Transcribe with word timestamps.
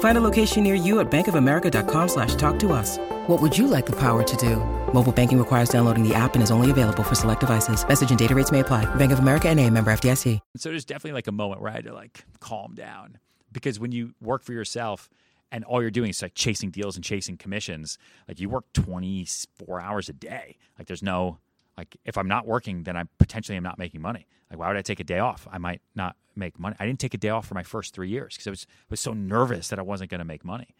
Find 0.00 0.18
a 0.18 0.20
location 0.20 0.62
near 0.62 0.74
you 0.74 1.00
at 1.00 1.10
bankofamerica.com 1.10 2.08
slash 2.08 2.34
talk 2.34 2.58
to 2.58 2.72
us. 2.72 2.98
What 3.28 3.40
would 3.40 3.56
you 3.56 3.66
like 3.66 3.86
the 3.86 3.96
power 3.96 4.22
to 4.22 4.36
do? 4.36 4.56
Mobile 4.92 5.12
banking 5.12 5.38
requires 5.38 5.70
downloading 5.70 6.06
the 6.06 6.14
app 6.14 6.34
and 6.34 6.42
is 6.42 6.50
only 6.50 6.70
available 6.70 7.02
for 7.02 7.14
select 7.14 7.40
devices. 7.40 7.86
Message 7.86 8.10
and 8.10 8.18
data 8.18 8.34
rates 8.34 8.52
may 8.52 8.60
apply. 8.60 8.92
Bank 8.96 9.12
of 9.12 9.20
America 9.20 9.48
and 9.48 9.58
a 9.58 9.70
member 9.70 9.90
FDIC. 9.90 10.40
So 10.56 10.70
there's 10.70 10.84
definitely 10.84 11.12
like 11.12 11.26
a 11.26 11.32
moment 11.32 11.62
where 11.62 11.70
I 11.70 11.74
had 11.74 11.84
to 11.84 11.94
like 11.94 12.24
calm 12.40 12.74
down 12.74 13.18
because 13.52 13.78
when 13.78 13.92
you 13.92 14.14
work 14.20 14.42
for 14.42 14.52
yourself 14.52 15.08
and 15.52 15.64
all 15.64 15.82
you're 15.82 15.90
doing 15.90 16.10
is 16.10 16.22
like 16.22 16.34
chasing 16.34 16.70
deals 16.70 16.96
and 16.96 17.04
chasing 17.04 17.36
commissions, 17.36 17.98
like 18.26 18.40
you 18.40 18.48
work 18.48 18.72
24 18.72 19.80
hours 19.80 20.08
a 20.08 20.12
day. 20.12 20.56
Like 20.78 20.86
there's 20.86 21.02
no 21.02 21.38
like 21.80 21.96
if 22.04 22.18
I'm 22.18 22.28
not 22.28 22.46
working, 22.46 22.82
then 22.82 22.94
I 22.94 23.04
potentially 23.18 23.56
am 23.56 23.62
not 23.62 23.78
making 23.78 24.02
money. 24.02 24.26
Like 24.50 24.58
why 24.58 24.68
would 24.68 24.76
I 24.76 24.82
take 24.82 25.00
a 25.00 25.04
day 25.04 25.18
off? 25.18 25.48
I 25.50 25.56
might 25.56 25.80
not 25.94 26.14
make 26.36 26.58
money. 26.58 26.76
I 26.78 26.84
didn't 26.84 27.00
take 27.00 27.14
a 27.14 27.18
day 27.18 27.30
off 27.30 27.46
for 27.46 27.54
my 27.54 27.62
first 27.62 27.94
three 27.94 28.10
years 28.10 28.34
because 28.34 28.46
I 28.46 28.50
was 28.50 28.66
was 28.90 29.00
so 29.00 29.14
nervous 29.14 29.68
that 29.68 29.78
I 29.78 29.82
wasn't 29.82 30.10
going 30.10 30.18
to 30.18 30.26
make 30.26 30.44
money. 30.44 30.74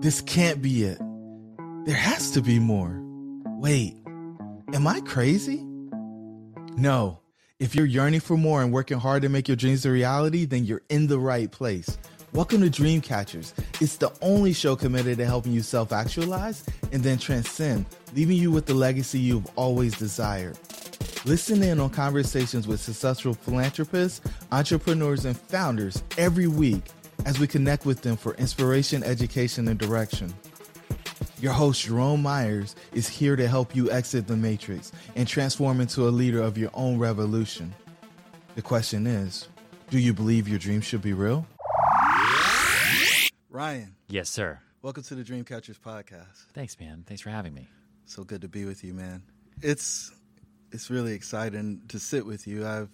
This 0.00 0.20
can't 0.20 0.60
be 0.60 0.84
it. 0.84 0.98
There 1.86 1.96
has 1.96 2.30
to 2.32 2.42
be 2.42 2.58
more. 2.58 3.00
Wait, 3.58 3.96
am 4.74 4.86
I 4.86 5.00
crazy? 5.00 5.64
No. 6.76 7.20
If 7.58 7.74
you're 7.74 7.86
yearning 7.86 8.20
for 8.20 8.36
more 8.36 8.62
and 8.62 8.70
working 8.70 8.98
hard 8.98 9.22
to 9.22 9.30
make 9.30 9.48
your 9.48 9.56
dreams 9.56 9.86
a 9.86 9.90
reality, 9.90 10.44
then 10.44 10.64
you're 10.66 10.82
in 10.90 11.06
the 11.06 11.18
right 11.18 11.50
place. 11.50 11.96
Welcome 12.34 12.68
to 12.68 12.82
Dreamcatchers. 12.82 13.52
It's 13.80 13.96
the 13.96 14.10
only 14.20 14.52
show 14.52 14.74
committed 14.74 15.18
to 15.18 15.24
helping 15.24 15.52
you 15.52 15.62
self 15.62 15.92
actualize 15.92 16.64
and 16.90 17.00
then 17.00 17.16
transcend, 17.16 17.86
leaving 18.12 18.36
you 18.36 18.50
with 18.50 18.66
the 18.66 18.74
legacy 18.74 19.20
you've 19.20 19.46
always 19.54 19.96
desired. 19.96 20.58
Listen 21.24 21.62
in 21.62 21.78
on 21.78 21.90
conversations 21.90 22.66
with 22.66 22.80
successful 22.80 23.34
philanthropists, 23.34 24.20
entrepreneurs, 24.50 25.26
and 25.26 25.38
founders 25.38 26.02
every 26.18 26.48
week 26.48 26.82
as 27.24 27.38
we 27.38 27.46
connect 27.46 27.86
with 27.86 28.02
them 28.02 28.16
for 28.16 28.34
inspiration, 28.34 29.04
education, 29.04 29.68
and 29.68 29.78
direction. 29.78 30.34
Your 31.38 31.52
host, 31.52 31.82
Jerome 31.82 32.22
Myers, 32.22 32.74
is 32.92 33.06
here 33.06 33.36
to 33.36 33.46
help 33.46 33.76
you 33.76 33.92
exit 33.92 34.26
the 34.26 34.36
matrix 34.36 34.90
and 35.14 35.28
transform 35.28 35.80
into 35.80 36.08
a 36.08 36.10
leader 36.10 36.42
of 36.42 36.58
your 36.58 36.70
own 36.74 36.98
revolution. 36.98 37.72
The 38.56 38.62
question 38.62 39.06
is 39.06 39.46
do 39.88 40.00
you 40.00 40.12
believe 40.12 40.48
your 40.48 40.58
dreams 40.58 40.84
should 40.84 41.02
be 41.02 41.12
real? 41.12 41.46
Ryan, 43.58 43.94
Yes, 44.08 44.28
sir. 44.30 44.58
welcome 44.82 45.04
to 45.04 45.14
the 45.14 45.22
Dreamcatchers 45.22 45.78
podcast. 45.78 46.46
Thanks, 46.54 46.76
man. 46.80 47.04
Thanks 47.06 47.22
for 47.22 47.30
having 47.30 47.54
me. 47.54 47.68
So 48.04 48.24
good 48.24 48.40
to 48.40 48.48
be 48.48 48.64
with 48.64 48.82
you, 48.82 48.92
man. 48.94 49.22
It's 49.62 50.10
it's 50.72 50.90
really 50.90 51.12
exciting 51.12 51.82
to 51.86 52.00
sit 52.00 52.26
with 52.26 52.48
you. 52.48 52.66
I've 52.66 52.88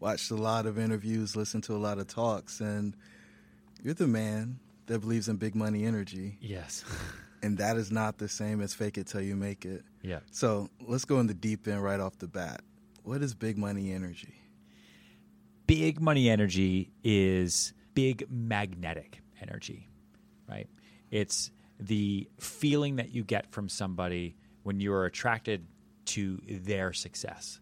watched 0.00 0.30
a 0.30 0.34
lot 0.34 0.64
of 0.64 0.78
interviews, 0.78 1.36
listened 1.36 1.64
to 1.64 1.74
a 1.74 1.76
lot 1.76 1.98
of 1.98 2.06
talks, 2.06 2.60
and 2.60 2.96
you're 3.82 3.92
the 3.92 4.06
man 4.06 4.58
that 4.86 5.00
believes 5.00 5.28
in 5.28 5.36
big 5.36 5.54
money 5.54 5.84
energy, 5.84 6.38
Yes. 6.40 6.82
and 7.42 7.58
that 7.58 7.76
is 7.76 7.92
not 7.92 8.16
the 8.16 8.28
same 8.28 8.62
as 8.62 8.72
fake 8.72 8.96
it 8.96 9.08
till 9.08 9.20
you 9.20 9.36
make 9.36 9.66
it. 9.66 9.84
yeah. 10.00 10.20
So 10.30 10.70
let's 10.88 11.04
go 11.04 11.20
in 11.20 11.26
the 11.26 11.34
deep 11.34 11.68
end 11.68 11.82
right 11.82 12.00
off 12.00 12.16
the 12.16 12.26
bat. 12.28 12.62
What 13.02 13.20
is 13.22 13.34
big 13.34 13.58
money 13.58 13.92
energy? 13.92 14.32
big 15.66 16.00
money 16.00 16.30
energy 16.30 16.90
is 17.04 17.74
big 17.92 18.24
magnetic 18.30 19.20
energy, 19.42 19.88
right? 20.48 20.68
It's 21.10 21.50
the 21.78 22.28
feeling 22.38 22.96
that 22.96 23.12
you 23.12 23.22
get 23.22 23.52
from 23.52 23.68
somebody 23.68 24.36
when 24.62 24.80
you 24.80 24.92
are 24.92 25.04
attracted 25.04 25.66
to 26.06 26.40
their 26.48 26.92
success. 26.92 27.60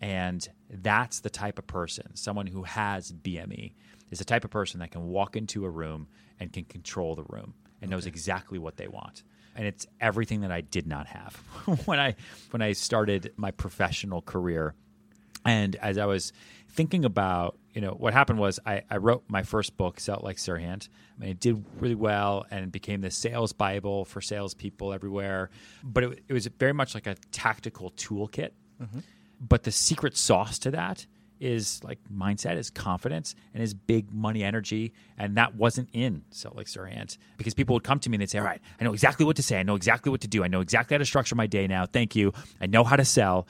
And 0.00 0.46
that's 0.68 1.20
the 1.20 1.30
type 1.30 1.58
of 1.58 1.66
person, 1.66 2.14
someone 2.14 2.46
who 2.46 2.64
has 2.64 3.12
BME, 3.12 3.74
is 4.10 4.18
the 4.18 4.24
type 4.24 4.44
of 4.44 4.50
person 4.50 4.80
that 4.80 4.90
can 4.90 5.08
walk 5.08 5.36
into 5.36 5.64
a 5.64 5.70
room 5.70 6.08
and 6.38 6.52
can 6.52 6.64
control 6.64 7.14
the 7.14 7.24
room 7.24 7.54
and 7.80 7.90
knows 7.90 8.06
exactly 8.06 8.58
what 8.58 8.76
they 8.76 8.88
want. 8.88 9.22
And 9.56 9.66
it's 9.66 9.86
everything 10.00 10.40
that 10.40 10.50
I 10.50 10.62
did 10.62 10.86
not 10.86 11.06
have 11.06 11.34
when 11.86 12.00
I 12.00 12.16
when 12.50 12.60
I 12.60 12.72
started 12.72 13.32
my 13.36 13.52
professional 13.52 14.20
career. 14.20 14.74
And 15.44 15.76
as 15.76 15.96
I 15.96 16.06
was 16.06 16.32
thinking 16.68 17.04
about, 17.04 17.56
you 17.74 17.80
know, 17.80 17.90
what 17.90 18.12
happened 18.12 18.38
was 18.38 18.60
I, 18.64 18.82
I 18.88 18.98
wrote 18.98 19.24
my 19.28 19.42
first 19.42 19.76
book, 19.76 19.98
Sell 19.98 20.20
Like 20.22 20.36
Serhant. 20.36 20.88
I 21.16 21.20
mean, 21.20 21.30
it 21.30 21.40
did 21.40 21.64
really 21.80 21.96
well 21.96 22.46
and 22.50 22.70
became 22.70 23.00
the 23.00 23.10
sales 23.10 23.52
Bible 23.52 24.04
for 24.04 24.20
salespeople 24.20 24.92
everywhere. 24.92 25.50
But 25.82 26.04
it, 26.04 26.24
it 26.28 26.32
was 26.32 26.46
very 26.46 26.72
much 26.72 26.94
like 26.94 27.08
a 27.08 27.16
tactical 27.32 27.90
toolkit. 27.90 28.50
Mm-hmm. 28.80 29.00
But 29.40 29.64
the 29.64 29.72
secret 29.72 30.16
sauce 30.16 30.58
to 30.60 30.70
that 30.70 31.06
is 31.40 31.82
like 31.82 31.98
mindset, 32.12 32.56
is 32.56 32.70
confidence, 32.70 33.34
and 33.52 33.62
is 33.62 33.74
big 33.74 34.12
money 34.12 34.44
energy. 34.44 34.92
And 35.18 35.36
that 35.36 35.56
wasn't 35.56 35.88
in 35.92 36.22
Sell 36.30 36.52
Like 36.54 36.68
Serhant 36.68 37.18
because 37.36 37.54
people 37.54 37.74
would 37.74 37.82
come 37.82 37.98
to 38.00 38.08
me 38.08 38.14
and 38.14 38.22
they'd 38.22 38.30
say, 38.30 38.38
All 38.38 38.44
right, 38.44 38.60
I 38.80 38.84
know 38.84 38.92
exactly 38.92 39.26
what 39.26 39.36
to 39.36 39.42
say. 39.42 39.58
I 39.58 39.64
know 39.64 39.74
exactly 39.74 40.10
what 40.10 40.20
to 40.20 40.28
do. 40.28 40.44
I 40.44 40.48
know 40.48 40.60
exactly 40.60 40.94
how 40.94 40.98
to 40.98 41.04
structure 41.04 41.34
my 41.34 41.48
day 41.48 41.66
now. 41.66 41.86
Thank 41.86 42.14
you. 42.14 42.32
I 42.60 42.66
know 42.66 42.84
how 42.84 42.94
to 42.96 43.04
sell 43.04 43.48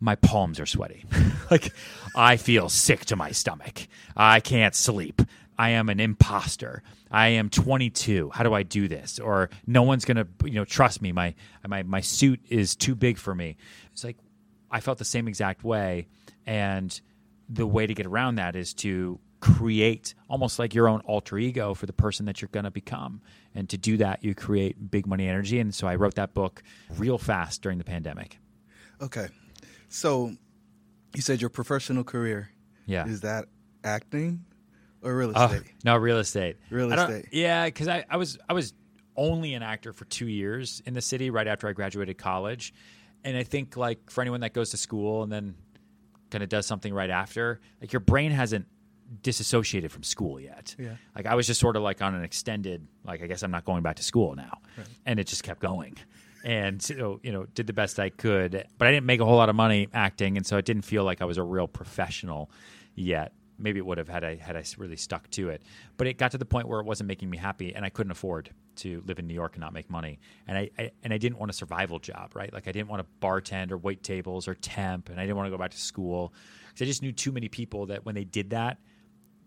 my 0.00 0.14
palms 0.16 0.60
are 0.60 0.66
sweaty. 0.66 1.04
like 1.50 1.72
I 2.14 2.36
feel 2.36 2.68
sick 2.68 3.04
to 3.06 3.16
my 3.16 3.32
stomach. 3.32 3.86
I 4.16 4.40
can't 4.40 4.74
sleep. 4.74 5.22
I 5.58 5.70
am 5.70 5.88
an 5.88 6.00
imposter. 6.00 6.82
I 7.10 7.28
am 7.28 7.48
22. 7.48 8.30
How 8.30 8.44
do 8.44 8.52
I 8.52 8.62
do 8.62 8.88
this? 8.88 9.18
Or 9.18 9.48
no 9.66 9.82
one's 9.82 10.04
going 10.04 10.18
to, 10.18 10.26
you 10.44 10.54
know, 10.54 10.64
trust 10.64 11.00
me. 11.00 11.12
My 11.12 11.34
my 11.66 11.82
my 11.82 12.00
suit 12.00 12.40
is 12.48 12.76
too 12.76 12.94
big 12.94 13.18
for 13.18 13.34
me. 13.34 13.56
It's 13.92 14.04
like 14.04 14.18
I 14.70 14.80
felt 14.80 14.98
the 14.98 15.04
same 15.04 15.28
exact 15.28 15.64
way 15.64 16.08
and 16.46 16.98
the 17.48 17.66
way 17.66 17.86
to 17.86 17.94
get 17.94 18.06
around 18.06 18.36
that 18.36 18.56
is 18.56 18.74
to 18.74 19.20
create 19.40 20.14
almost 20.28 20.58
like 20.58 20.74
your 20.74 20.88
own 20.88 21.00
alter 21.00 21.38
ego 21.38 21.74
for 21.74 21.86
the 21.86 21.92
person 21.92 22.26
that 22.26 22.40
you're 22.40 22.48
going 22.48 22.64
to 22.64 22.70
become. 22.70 23.20
And 23.54 23.68
to 23.70 23.78
do 23.78 23.96
that, 23.98 24.24
you 24.24 24.34
create 24.34 24.90
big 24.90 25.06
money 25.06 25.28
energy. 25.28 25.60
And 25.60 25.74
so 25.74 25.86
I 25.86 25.94
wrote 25.94 26.14
that 26.14 26.34
book 26.34 26.62
real 26.96 27.18
fast 27.18 27.62
during 27.62 27.78
the 27.78 27.84
pandemic. 27.84 28.38
Okay. 29.00 29.28
So 29.88 30.32
you 31.14 31.22
said 31.22 31.40
your 31.40 31.50
professional 31.50 32.04
career. 32.04 32.50
Yeah. 32.86 33.06
Is 33.06 33.20
that 33.22 33.46
acting 33.84 34.44
or 35.02 35.16
real 35.16 35.32
Oh, 35.34 35.46
estate? 35.46 35.72
no, 35.84 35.96
real 35.96 36.18
estate. 36.18 36.56
Real 36.70 36.92
estate. 36.92 37.26
Yeah, 37.32 37.64
because 37.66 37.88
I, 37.88 38.04
I 38.08 38.16
was 38.16 38.38
I 38.48 38.52
was 38.52 38.72
only 39.16 39.54
an 39.54 39.62
actor 39.62 39.92
for 39.92 40.04
two 40.06 40.26
years 40.28 40.82
in 40.86 40.94
the 40.94 41.00
city 41.00 41.30
right 41.30 41.46
after 41.46 41.68
I 41.68 41.72
graduated 41.72 42.18
college, 42.18 42.74
and 43.24 43.36
I 43.36 43.42
think 43.42 43.76
like 43.76 44.10
for 44.10 44.20
anyone 44.20 44.40
that 44.40 44.52
goes 44.52 44.70
to 44.70 44.76
school 44.76 45.22
and 45.22 45.32
then 45.32 45.54
kind 46.30 46.42
of 46.42 46.48
does 46.50 46.66
something 46.66 46.92
right 46.92 47.10
after, 47.10 47.60
like 47.80 47.92
your 47.92 48.00
brain 48.00 48.30
hasn't 48.32 48.66
disassociated 49.22 49.92
from 49.92 50.02
school 50.02 50.40
yet. 50.40 50.74
Yeah. 50.78 50.96
Like 51.14 51.26
I 51.26 51.34
was 51.36 51.46
just 51.46 51.60
sort 51.60 51.76
of 51.76 51.82
like 51.82 52.02
on 52.02 52.14
an 52.14 52.24
extended, 52.24 52.86
like 53.04 53.22
I 53.22 53.26
guess 53.28 53.42
I'm 53.42 53.52
not 53.52 53.64
going 53.64 53.82
back 53.82 53.96
to 53.96 54.02
school 54.02 54.34
now, 54.34 54.58
and 55.06 55.18
it 55.20 55.26
just 55.28 55.42
kept 55.44 55.60
going. 55.60 55.96
And 56.46 56.80
so, 56.80 57.18
you 57.24 57.32
know, 57.32 57.44
did 57.54 57.66
the 57.66 57.72
best 57.72 57.98
I 57.98 58.08
could, 58.08 58.68
but 58.78 58.86
I 58.86 58.92
didn't 58.92 59.06
make 59.06 59.18
a 59.18 59.24
whole 59.24 59.34
lot 59.34 59.48
of 59.48 59.56
money 59.56 59.88
acting, 59.92 60.36
and 60.36 60.46
so 60.46 60.56
it 60.56 60.64
didn't 60.64 60.82
feel 60.82 61.02
like 61.02 61.20
I 61.20 61.24
was 61.24 61.38
a 61.38 61.42
real 61.42 61.66
professional 61.66 62.52
yet. 62.94 63.32
Maybe 63.58 63.80
it 63.80 63.86
would 63.86 63.98
have 63.98 64.08
had 64.08 64.22
I 64.22 64.36
had 64.36 64.56
I 64.56 64.62
really 64.78 64.94
stuck 64.94 65.28
to 65.30 65.48
it, 65.48 65.62
but 65.96 66.06
it 66.06 66.18
got 66.18 66.30
to 66.30 66.38
the 66.38 66.44
point 66.44 66.68
where 66.68 66.78
it 66.78 66.86
wasn't 66.86 67.08
making 67.08 67.30
me 67.30 67.36
happy, 67.36 67.74
and 67.74 67.84
I 67.84 67.88
couldn't 67.88 68.12
afford 68.12 68.50
to 68.76 69.02
live 69.06 69.18
in 69.18 69.26
New 69.26 69.34
York 69.34 69.54
and 69.54 69.60
not 69.60 69.72
make 69.72 69.90
money, 69.90 70.20
and 70.46 70.56
I, 70.56 70.70
I 70.78 70.92
and 71.02 71.12
I 71.12 71.18
didn't 71.18 71.40
want 71.40 71.50
a 71.50 71.52
survival 71.52 71.98
job, 71.98 72.36
right? 72.36 72.52
Like 72.52 72.68
I 72.68 72.72
didn't 72.72 72.90
want 72.90 73.02
to 73.02 73.26
bartend 73.26 73.72
or 73.72 73.78
wait 73.78 74.04
tables 74.04 74.46
or 74.46 74.54
temp, 74.54 75.08
and 75.08 75.18
I 75.18 75.24
didn't 75.24 75.36
want 75.36 75.48
to 75.48 75.50
go 75.50 75.58
back 75.58 75.72
to 75.72 75.80
school 75.80 76.32
because 76.68 76.82
I 76.82 76.84
just 76.84 77.02
knew 77.02 77.10
too 77.10 77.32
many 77.32 77.48
people 77.48 77.86
that 77.86 78.06
when 78.06 78.14
they 78.14 78.24
did 78.24 78.50
that, 78.50 78.78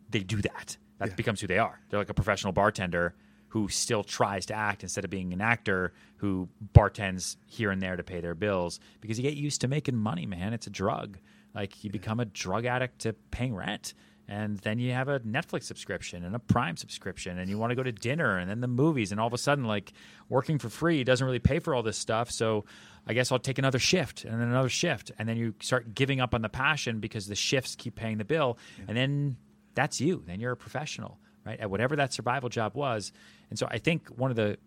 they 0.09 0.19
do 0.19 0.41
that. 0.41 0.75
That 0.97 1.15
becomes 1.15 1.39
who 1.39 1.47
they 1.47 1.59
are. 1.59 1.79
They're 1.87 1.99
like 1.99 2.09
a 2.09 2.13
professional 2.13 2.51
bartender 2.51 3.15
who 3.49 3.67
still 3.67 4.03
tries 4.03 4.45
to 4.47 4.53
act 4.53 4.83
instead 4.83 5.03
of 5.03 5.09
being 5.09 5.33
an 5.33 5.41
actor 5.41 5.91
who 6.17 6.47
bartends 6.73 7.35
here 7.45 7.71
and 7.71 7.81
there 7.81 7.95
to 7.95 8.03
pay 8.03 8.21
their 8.21 8.35
bills 8.35 8.79
because 9.01 9.17
you 9.17 9.23
get 9.23 9.33
used 9.35 9.61
to 9.61 9.67
making 9.67 9.95
money, 9.95 10.25
man. 10.25 10.53
It's 10.53 10.67
a 10.67 10.71
drug. 10.71 11.17
Like 11.53 11.83
you 11.83 11.89
become 11.89 12.19
a 12.19 12.25
drug 12.25 12.65
addict 12.65 12.99
to 12.99 13.13
paying 13.31 13.55
rent. 13.55 13.93
and 14.29 14.59
then 14.59 14.77
you 14.77 14.91
have 14.91 15.07
a 15.07 15.19
Netflix 15.21 15.63
subscription 15.63 16.23
and 16.23 16.35
a 16.35 16.39
Prime 16.39 16.77
subscription, 16.77 17.39
and 17.39 17.49
you 17.49 17.57
want 17.57 17.71
to 17.71 17.75
go 17.75 17.81
to 17.81 17.91
dinner 17.91 18.37
and 18.37 18.47
then 18.47 18.61
the 18.61 18.67
movies, 18.67 19.11
and 19.11 19.19
all 19.19 19.25
of 19.25 19.33
a 19.33 19.39
sudden, 19.39 19.65
like 19.65 19.91
working 20.29 20.59
for 20.59 20.69
free 20.69 21.03
doesn't 21.03 21.25
really 21.25 21.39
pay 21.39 21.57
for 21.57 21.73
all 21.73 21.81
this 21.81 21.97
stuff. 21.97 22.29
So 22.29 22.65
I 23.07 23.13
guess 23.13 23.31
I'll 23.31 23.39
take 23.39 23.57
another 23.57 23.79
shift 23.79 24.25
and 24.25 24.39
then 24.39 24.47
another 24.47 24.69
shift, 24.69 25.11
and 25.17 25.27
then 25.27 25.35
you 25.35 25.55
start 25.61 25.95
giving 25.95 26.21
up 26.21 26.35
on 26.35 26.43
the 26.43 26.49
passion 26.49 26.99
because 26.99 27.25
the 27.25 27.35
shifts 27.35 27.75
keep 27.75 27.95
paying 27.95 28.19
the 28.19 28.25
bill, 28.25 28.59
and 28.87 28.95
then 28.95 29.37
that's 29.73 29.99
you. 29.99 30.23
Then 30.27 30.39
you're 30.39 30.51
a 30.51 30.57
professional, 30.57 31.17
right? 31.49 31.59
At 31.59 31.69
whatever 31.69 31.95
that 31.95 32.13
survival 32.13 32.49
job 32.49 32.75
was. 32.75 33.11
And 33.49 33.57
so 33.59 33.67
I 33.69 33.77
think 33.79 34.07
one 34.09 34.29
of 34.31 34.37
the 34.37 34.57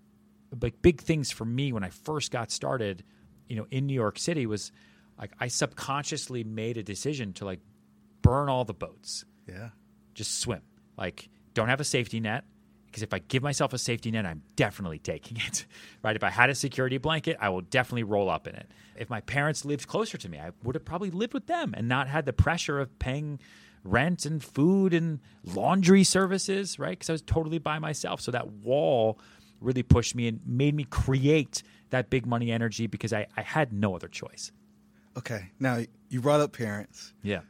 like 0.60 0.82
big 0.82 1.00
things 1.00 1.30
for 1.30 1.44
me 1.44 1.72
when 1.72 1.84
I 1.84 1.88
first 1.90 2.30
got 2.30 2.50
started, 2.50 3.04
you 3.48 3.56
know, 3.56 3.66
in 3.70 3.86
New 3.86 3.94
York 3.94 4.18
City 4.18 4.46
was 4.46 4.72
like 5.18 5.32
I 5.40 5.48
subconsciously 5.48 6.44
made 6.44 6.76
a 6.76 6.82
decision 6.82 7.32
to 7.34 7.44
like 7.44 7.60
burn 8.22 8.48
all 8.48 8.64
the 8.64 8.74
boats 8.74 9.24
Yeah. 9.48 9.70
just 10.14 10.40
swim. 10.40 10.62
Like, 10.98 11.28
don't 11.54 11.68
have 11.68 11.80
a 11.80 11.84
safety 11.84 12.20
net 12.20 12.44
because 12.86 13.02
if 13.02 13.14
I 13.14 13.18
give 13.20 13.42
myself 13.42 13.72
a 13.72 13.78
safety 13.78 14.10
net, 14.10 14.26
I'm 14.26 14.42
definitely 14.56 14.98
taking 14.98 15.38
it. 15.38 15.66
Right? 16.02 16.16
If 16.16 16.24
I 16.24 16.30
had 16.30 16.50
a 16.50 16.54
security 16.54 16.98
blanket, 16.98 17.36
I 17.40 17.48
will 17.50 17.60
definitely 17.60 18.02
roll 18.02 18.28
up 18.28 18.46
in 18.48 18.54
it. 18.56 18.68
If 18.96 19.08
my 19.08 19.20
parents 19.20 19.64
lived 19.64 19.86
closer 19.86 20.18
to 20.18 20.28
me, 20.28 20.38
I 20.38 20.50
would 20.64 20.74
have 20.74 20.84
probably 20.84 21.10
lived 21.12 21.32
with 21.32 21.46
them 21.46 21.74
and 21.76 21.88
not 21.88 22.08
had 22.08 22.26
the 22.26 22.32
pressure 22.32 22.80
of 22.80 22.98
paying 22.98 23.38
rent 23.84 24.24
and 24.26 24.42
food 24.42 24.94
and 24.94 25.20
laundry 25.44 26.04
services, 26.04 26.78
right? 26.78 26.90
Because 26.90 27.10
I 27.10 27.12
was 27.12 27.22
totally 27.22 27.58
by 27.58 27.78
myself. 27.78 28.20
So 28.20 28.30
that 28.30 28.48
wall 28.48 29.18
really 29.60 29.82
pushed 29.82 30.14
me 30.14 30.28
and 30.28 30.40
made 30.46 30.74
me 30.74 30.84
create 30.84 31.62
that 31.90 32.10
big 32.10 32.26
money 32.26 32.50
energy 32.50 32.86
because 32.86 33.12
I, 33.12 33.26
I 33.36 33.42
had 33.42 33.72
no 33.72 33.94
other 33.94 34.08
choice. 34.08 34.52
Okay. 35.16 35.50
Now 35.58 35.80
you 36.08 36.20
brought 36.20 36.40
up 36.40 36.52
parents. 36.52 37.12
Yeah. 37.22 37.40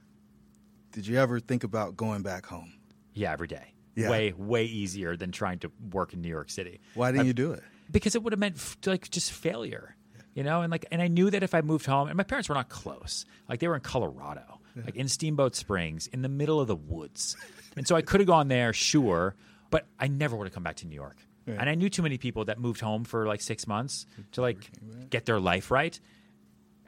Did 0.92 1.06
you 1.06 1.18
ever 1.18 1.40
think 1.40 1.64
about 1.64 1.96
going 1.96 2.22
back 2.22 2.46
home? 2.46 2.72
Yeah, 3.14 3.32
every 3.32 3.46
day. 3.46 3.72
Yeah. 3.94 4.10
Way, 4.10 4.32
way 4.36 4.64
easier 4.64 5.16
than 5.16 5.32
trying 5.32 5.58
to 5.60 5.70
work 5.92 6.12
in 6.12 6.22
New 6.22 6.28
York 6.28 6.50
City. 6.50 6.80
Why 6.94 7.12
didn't 7.12 7.26
you 7.26 7.34
do 7.34 7.52
it? 7.52 7.62
because 7.90 8.14
it 8.14 8.22
would 8.22 8.32
have 8.32 8.40
meant 8.40 8.56
f- 8.56 8.78
like 8.86 9.10
just 9.10 9.30
failure 9.32 9.96
you 10.34 10.42
know 10.42 10.62
and 10.62 10.70
like 10.70 10.86
and 10.90 11.02
i 11.02 11.08
knew 11.08 11.28
that 11.28 11.42
if 11.42 11.52
i 11.52 11.60
moved 11.60 11.84
home 11.84 12.08
and 12.08 12.16
my 12.16 12.22
parents 12.22 12.48
were 12.48 12.54
not 12.54 12.70
close 12.70 13.26
like 13.50 13.60
they 13.60 13.68
were 13.68 13.74
in 13.74 13.82
colorado 13.82 14.60
like 14.76 14.96
in 14.96 15.08
steamboat 15.08 15.54
springs 15.54 16.06
in 16.08 16.22
the 16.22 16.28
middle 16.28 16.60
of 16.60 16.68
the 16.68 16.76
woods. 16.76 17.36
And 17.76 17.86
so 17.86 17.96
i 17.96 18.02
could 18.02 18.20
have 18.20 18.26
gone 18.26 18.48
there 18.48 18.72
sure 18.72 19.34
but 19.70 19.86
i 19.98 20.06
never 20.06 20.36
would 20.36 20.46
have 20.46 20.54
come 20.54 20.62
back 20.62 20.76
to 20.76 20.86
new 20.86 20.96
york. 20.96 21.16
And 21.46 21.68
i 21.68 21.74
knew 21.74 21.88
too 21.88 22.02
many 22.02 22.18
people 22.18 22.44
that 22.46 22.58
moved 22.58 22.80
home 22.80 23.04
for 23.04 23.26
like 23.26 23.40
six 23.40 23.66
months 23.66 24.06
to 24.32 24.40
like 24.40 24.70
get 25.10 25.26
their 25.26 25.40
life 25.40 25.70
right. 25.70 25.98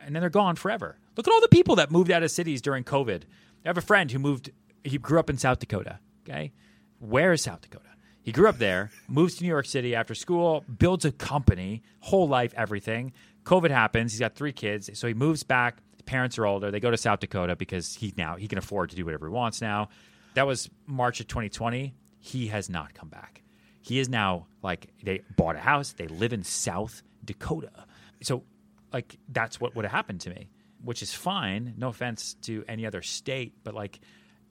And 0.01 0.15
then 0.15 0.21
they're 0.21 0.31
gone 0.31 0.57
forever. 0.57 0.99
Look 1.17 1.27
at 1.27 1.33
all 1.33 1.41
the 1.41 1.49
people 1.49 1.77
that 1.77 1.91
moved 1.91 2.11
out 2.11 2.23
of 2.23 2.31
cities 2.31 2.61
during 2.61 2.85
covid. 2.85 3.23
I 3.65 3.69
have 3.69 3.79
a 3.79 3.83
friend 3.83 4.11
who 4.11 4.19
moved 4.19 4.51
he 4.83 4.99
grew 4.99 5.19
up 5.19 5.31
in 5.31 5.39
south 5.39 5.59
dakota 5.61 5.99
okay? 6.29 6.53
Where 6.99 7.33
is 7.33 7.43
south 7.43 7.63
dakota? 7.63 7.85
He 8.23 8.33
grew 8.33 8.49
up 8.49 8.59
there, 8.59 8.91
moves 9.07 9.37
to 9.37 9.43
New 9.45 9.51
York 9.51 9.67
City 9.67 9.95
after 9.95 10.15
school, 10.15 10.65
builds 10.79 11.05
a 11.05 11.13
company, 11.13 11.83
whole 12.01 12.27
life, 12.27 12.55
everything. 12.57 13.13
COVID 13.45 13.71
happens. 13.71 14.13
He's 14.13 14.21
got 14.21 14.35
three 14.35 14.53
kids, 14.53 14.89
so 14.99 15.07
he 15.07 15.13
moves 15.13 15.43
back. 15.43 15.77
Parents 16.07 16.39
are 16.39 16.47
older. 16.47 16.71
They 16.71 16.81
go 16.81 16.91
to 16.91 16.97
South 16.97 17.21
Dakota 17.21 17.57
because 17.57 17.95
he 17.95 18.13
now 18.17 18.37
he 18.37 18.49
can 18.49 18.59
afford 18.59 18.91
to 18.91 18.97
do 18.97 19.05
whatever 19.05 19.27
he 19.27 19.33
wants 19.33 19.61
now. 19.61 19.89
That 20.35 20.47
was 20.47 20.69
March 20.87 21.21
of 21.21 21.29
2020. 21.29 21.95
He 22.19 22.49
has 22.49 22.69
not 22.69 22.95
come 22.95 23.09
back. 23.09 23.43
He 23.81 23.99
is 23.99 24.09
now 24.09 24.47
like 24.63 24.89
they 25.03 25.23
bought 25.37 25.57
a 25.57 25.61
house. 25.61 25.93
They 25.93 26.09
live 26.09 26.33
in 26.33 26.43
South 26.43 27.03
Dakota. 27.25 27.85
So 28.23 28.45
like 28.93 29.19
that's 29.29 29.61
what 29.61 29.75
would 29.77 29.85
have 29.85 29.93
happened 29.93 30.21
to 30.23 30.31
me, 30.31 30.49
which 30.83 31.03
is 31.03 31.13
fine. 31.13 31.75
No 31.77 31.89
offense 31.89 32.35
to 32.43 32.65
any 32.69 32.87
other 32.87 33.03
state, 33.03 33.55
but 33.63 33.75
like 33.75 34.01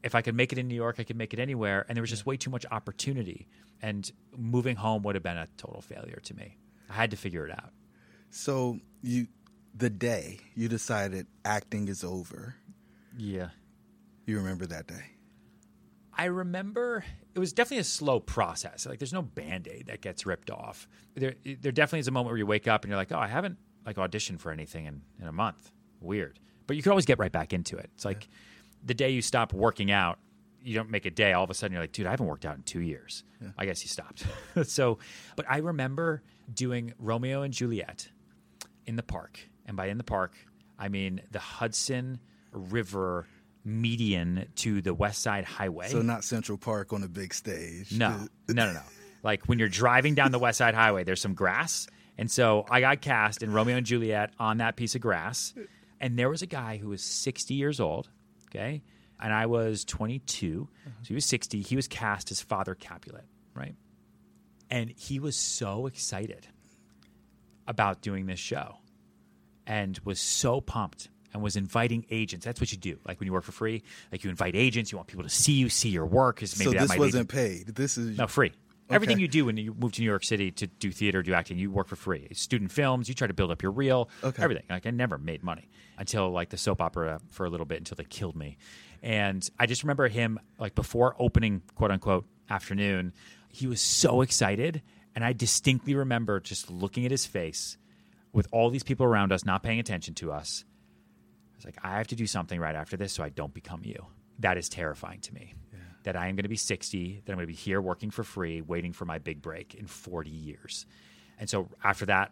if 0.03 0.15
I 0.15 0.21
could 0.21 0.35
make 0.35 0.51
it 0.51 0.59
in 0.59 0.67
New 0.67 0.75
York, 0.75 0.97
I 0.99 1.03
could 1.03 1.15
make 1.15 1.33
it 1.33 1.39
anywhere. 1.39 1.85
And 1.87 1.95
there 1.95 2.01
was 2.01 2.09
just 2.09 2.25
way 2.25 2.37
too 2.37 2.49
much 2.49 2.65
opportunity. 2.69 3.47
And 3.81 4.09
moving 4.37 4.75
home 4.75 5.03
would 5.03 5.15
have 5.15 5.23
been 5.23 5.37
a 5.37 5.47
total 5.57 5.81
failure 5.81 6.19
to 6.23 6.33
me. 6.35 6.57
I 6.89 6.93
had 6.93 7.11
to 7.11 7.17
figure 7.17 7.47
it 7.47 7.51
out. 7.51 7.71
So 8.29 8.79
you, 9.01 9.27
the 9.75 9.89
day 9.89 10.39
you 10.55 10.67
decided 10.67 11.27
acting 11.45 11.87
is 11.87 12.03
over, 12.03 12.55
Yeah. 13.17 13.49
you 14.25 14.37
remember 14.37 14.65
that 14.67 14.87
day? 14.87 15.05
I 16.15 16.25
remember 16.25 17.03
it 17.33 17.39
was 17.39 17.53
definitely 17.53 17.79
a 17.79 17.83
slow 17.83 18.19
process. 18.19 18.85
Like 18.85 18.99
there's 18.99 19.13
no 19.13 19.23
band-aid 19.23 19.87
that 19.87 20.01
gets 20.01 20.25
ripped 20.27 20.51
off. 20.51 20.87
There 21.15 21.33
there 21.43 21.71
definitely 21.71 21.99
is 22.01 22.07
a 22.07 22.11
moment 22.11 22.29
where 22.31 22.37
you 22.37 22.45
wake 22.45 22.67
up 22.67 22.83
and 22.83 22.89
you're 22.91 22.97
like, 22.99 23.11
"Oh, 23.11 23.17
I 23.17 23.27
haven't 23.27 23.57
like 23.83 23.95
auditioned 23.95 24.39
for 24.39 24.51
anything 24.51 24.85
in, 24.85 25.01
in 25.19 25.27
a 25.27 25.31
month." 25.31 25.71
Weird. 26.01 26.39
But 26.67 26.75
you 26.77 26.83
can 26.83 26.91
always 26.91 27.07
get 27.07 27.17
right 27.17 27.31
back 27.31 27.51
into 27.51 27.77
it. 27.77 27.89
It's 27.95 28.05
like 28.05 28.29
the 28.85 28.93
day 28.93 29.09
you 29.09 29.23
stop 29.23 29.53
working 29.53 29.89
out, 29.89 30.19
you 30.61 30.75
don't 30.75 30.91
make 30.91 31.05
a 31.07 31.11
day, 31.11 31.33
all 31.33 31.43
of 31.43 31.49
a 31.49 31.55
sudden 31.55 31.73
you're 31.73 31.81
like, 31.81 31.93
"Dude, 31.93 32.05
I 32.05 32.11
haven't 32.11 32.27
worked 32.27 32.45
out 32.45 32.57
in 32.57 32.63
2 32.63 32.81
years." 32.81 33.23
I 33.57 33.65
guess 33.65 33.81
you 33.83 33.89
stopped. 33.89 34.23
so, 34.65 34.99
but 35.35 35.47
I 35.49 35.57
remember 35.57 36.21
doing 36.53 36.93
Romeo 36.99 37.41
and 37.41 37.51
Juliet 37.51 38.09
in 38.85 38.95
the 38.97 39.03
park. 39.03 39.39
And 39.65 39.77
by 39.77 39.87
in 39.87 39.97
the 39.97 40.03
park, 40.03 40.33
I 40.77 40.89
mean 40.89 41.21
the 41.31 41.39
Hudson 41.39 42.19
River 42.51 43.27
median 43.65 44.47
to 44.55 44.81
the 44.81 44.93
West 44.93 45.21
Side 45.21 45.45
Highway. 45.45 45.89
So 45.89 46.01
not 46.01 46.23
Central 46.23 46.57
Park 46.57 46.93
on 46.93 47.03
a 47.03 47.07
big 47.07 47.33
stage. 47.33 47.91
No, 47.91 48.27
no, 48.47 48.65
no, 48.65 48.73
no. 48.73 48.81
Like 49.23 49.45
when 49.45 49.59
you're 49.59 49.69
driving 49.69 50.15
down 50.15 50.31
the 50.31 50.39
West 50.39 50.57
Side 50.57 50.75
Highway, 50.75 51.03
there's 51.03 51.21
some 51.21 51.33
grass. 51.33 51.87
And 52.17 52.29
so 52.29 52.65
I 52.69 52.81
got 52.81 53.01
cast 53.01 53.41
in 53.41 53.53
Romeo 53.53 53.77
and 53.77 53.85
Juliet 53.85 54.31
on 54.37 54.57
that 54.57 54.75
piece 54.75 54.95
of 54.95 55.01
grass. 55.01 55.53
And 55.99 56.19
there 56.19 56.29
was 56.29 56.41
a 56.41 56.45
guy 56.45 56.77
who 56.77 56.89
was 56.89 57.01
60 57.01 57.53
years 57.53 57.79
old, 57.79 58.09
okay? 58.49 58.83
And 59.19 59.33
I 59.33 59.45
was 59.45 59.85
22. 59.85 60.67
So 60.85 61.07
he 61.07 61.13
was 61.13 61.25
60. 61.25 61.61
He 61.61 61.75
was 61.75 61.87
cast 61.87 62.29
as 62.29 62.41
Father 62.41 62.75
Capulet, 62.75 63.23
right? 63.55 63.75
And 64.69 64.89
he 64.89 65.19
was 65.19 65.37
so 65.37 65.87
excited 65.87 66.45
about 67.65 68.01
doing 68.01 68.25
this 68.25 68.39
show 68.39 68.75
and 69.67 69.99
was 70.03 70.19
so 70.19 70.61
pumped 70.61 71.09
and 71.33 71.41
was 71.41 71.55
inviting 71.55 72.05
agents. 72.11 72.45
That's 72.45 72.59
what 72.59 72.71
you 72.71 72.77
do. 72.77 72.99
Like 73.07 73.19
when 73.19 73.27
you 73.27 73.33
work 73.33 73.43
for 73.43 73.51
free, 73.51 73.83
like 74.11 74.23
you 74.23 74.29
invite 74.29 74.55
agents, 74.55 74.91
you 74.91 74.97
want 74.97 75.07
people 75.07 75.23
to 75.23 75.29
see 75.29 75.53
you, 75.53 75.69
see 75.69 75.89
your 75.89 76.05
work. 76.05 76.35
Because 76.37 76.57
maybe 76.59 76.71
So 76.71 76.77
that 76.77 76.87
this 76.89 76.97
wasn't 76.97 77.29
paid. 77.29 77.67
This 77.67 77.97
is 77.97 78.17
no, 78.17 78.27
free. 78.27 78.51
Everything 78.89 79.17
you 79.17 79.27
do 79.27 79.45
when 79.45 79.57
you 79.57 79.73
move 79.73 79.93
to 79.93 80.01
New 80.01 80.07
York 80.07 80.23
City 80.23 80.51
to 80.51 80.67
do 80.67 80.91
theater, 80.91 81.23
do 81.23 81.33
acting, 81.33 81.57
you 81.57 81.71
work 81.71 81.87
for 81.87 81.95
free. 81.95 82.27
Student 82.33 82.71
films, 82.71 83.07
you 83.09 83.15
try 83.15 83.27
to 83.27 83.33
build 83.33 83.49
up 83.49 83.63
your 83.63 83.71
reel, 83.71 84.09
Okay. 84.23 84.43
everything. 84.43 84.65
Like 84.69 84.85
I 84.85 84.91
never 84.91 85.17
made 85.17 85.41
money 85.41 85.69
until 85.97 86.29
like 86.29 86.49
the 86.49 86.57
soap 86.57 86.81
opera 86.81 87.19
for 87.29 87.45
a 87.45 87.49
little 87.49 87.65
bit 87.65 87.79
until 87.79 87.95
they 87.95 88.03
killed 88.03 88.35
me. 88.35 88.57
And 89.01 89.49
I 89.57 89.65
just 89.65 89.83
remember 89.83 90.07
him 90.09 90.39
like 90.59 90.75
before 90.75 91.15
opening 91.17 91.63
quote 91.75 91.89
unquote 91.91 92.25
afternoon, 92.49 93.13
he 93.49 93.65
was 93.65 93.81
so 93.81 94.21
excited. 94.21 94.83
And 95.15 95.23
I 95.23 95.33
distinctly 95.33 95.95
remember 95.95 96.39
just 96.39 96.69
looking 96.69 97.05
at 97.05 97.11
his 97.11 97.25
face 97.25 97.77
with 98.33 98.47
all 98.51 98.69
these 98.69 98.83
people 98.83 99.05
around 99.05 99.31
us 99.31 99.45
not 99.45 99.63
paying 99.63 99.79
attention 99.79 100.15
to 100.15 100.31
us. 100.31 100.65
I 101.53 101.57
was 101.57 101.65
like, 101.65 101.77
I 101.83 101.97
have 101.97 102.07
to 102.07 102.15
do 102.15 102.27
something 102.27 102.59
right 102.59 102.75
after 102.75 102.97
this 102.97 103.13
so 103.13 103.23
I 103.23 103.29
don't 103.29 103.53
become 103.53 103.81
you. 103.83 104.07
That 104.39 104.57
is 104.57 104.67
terrifying 104.67 105.21
to 105.21 105.33
me. 105.33 105.53
That 106.03 106.17
I 106.17 106.27
am 106.27 106.35
going 106.35 106.43
to 106.43 106.49
be 106.49 106.57
60, 106.57 107.21
that 107.23 107.31
I'm 107.31 107.37
going 107.37 107.47
to 107.47 107.53
be 107.53 107.57
here 107.57 107.79
working 107.79 108.11
for 108.11 108.23
free, 108.23 108.61
waiting 108.61 108.91
for 108.91 109.05
my 109.05 109.19
big 109.19 109.41
break 109.41 109.75
in 109.75 109.87
40 109.87 110.29
years. 110.29 110.85
And 111.39 111.49
so 111.49 111.69
after 111.81 112.07
that, 112.07 112.31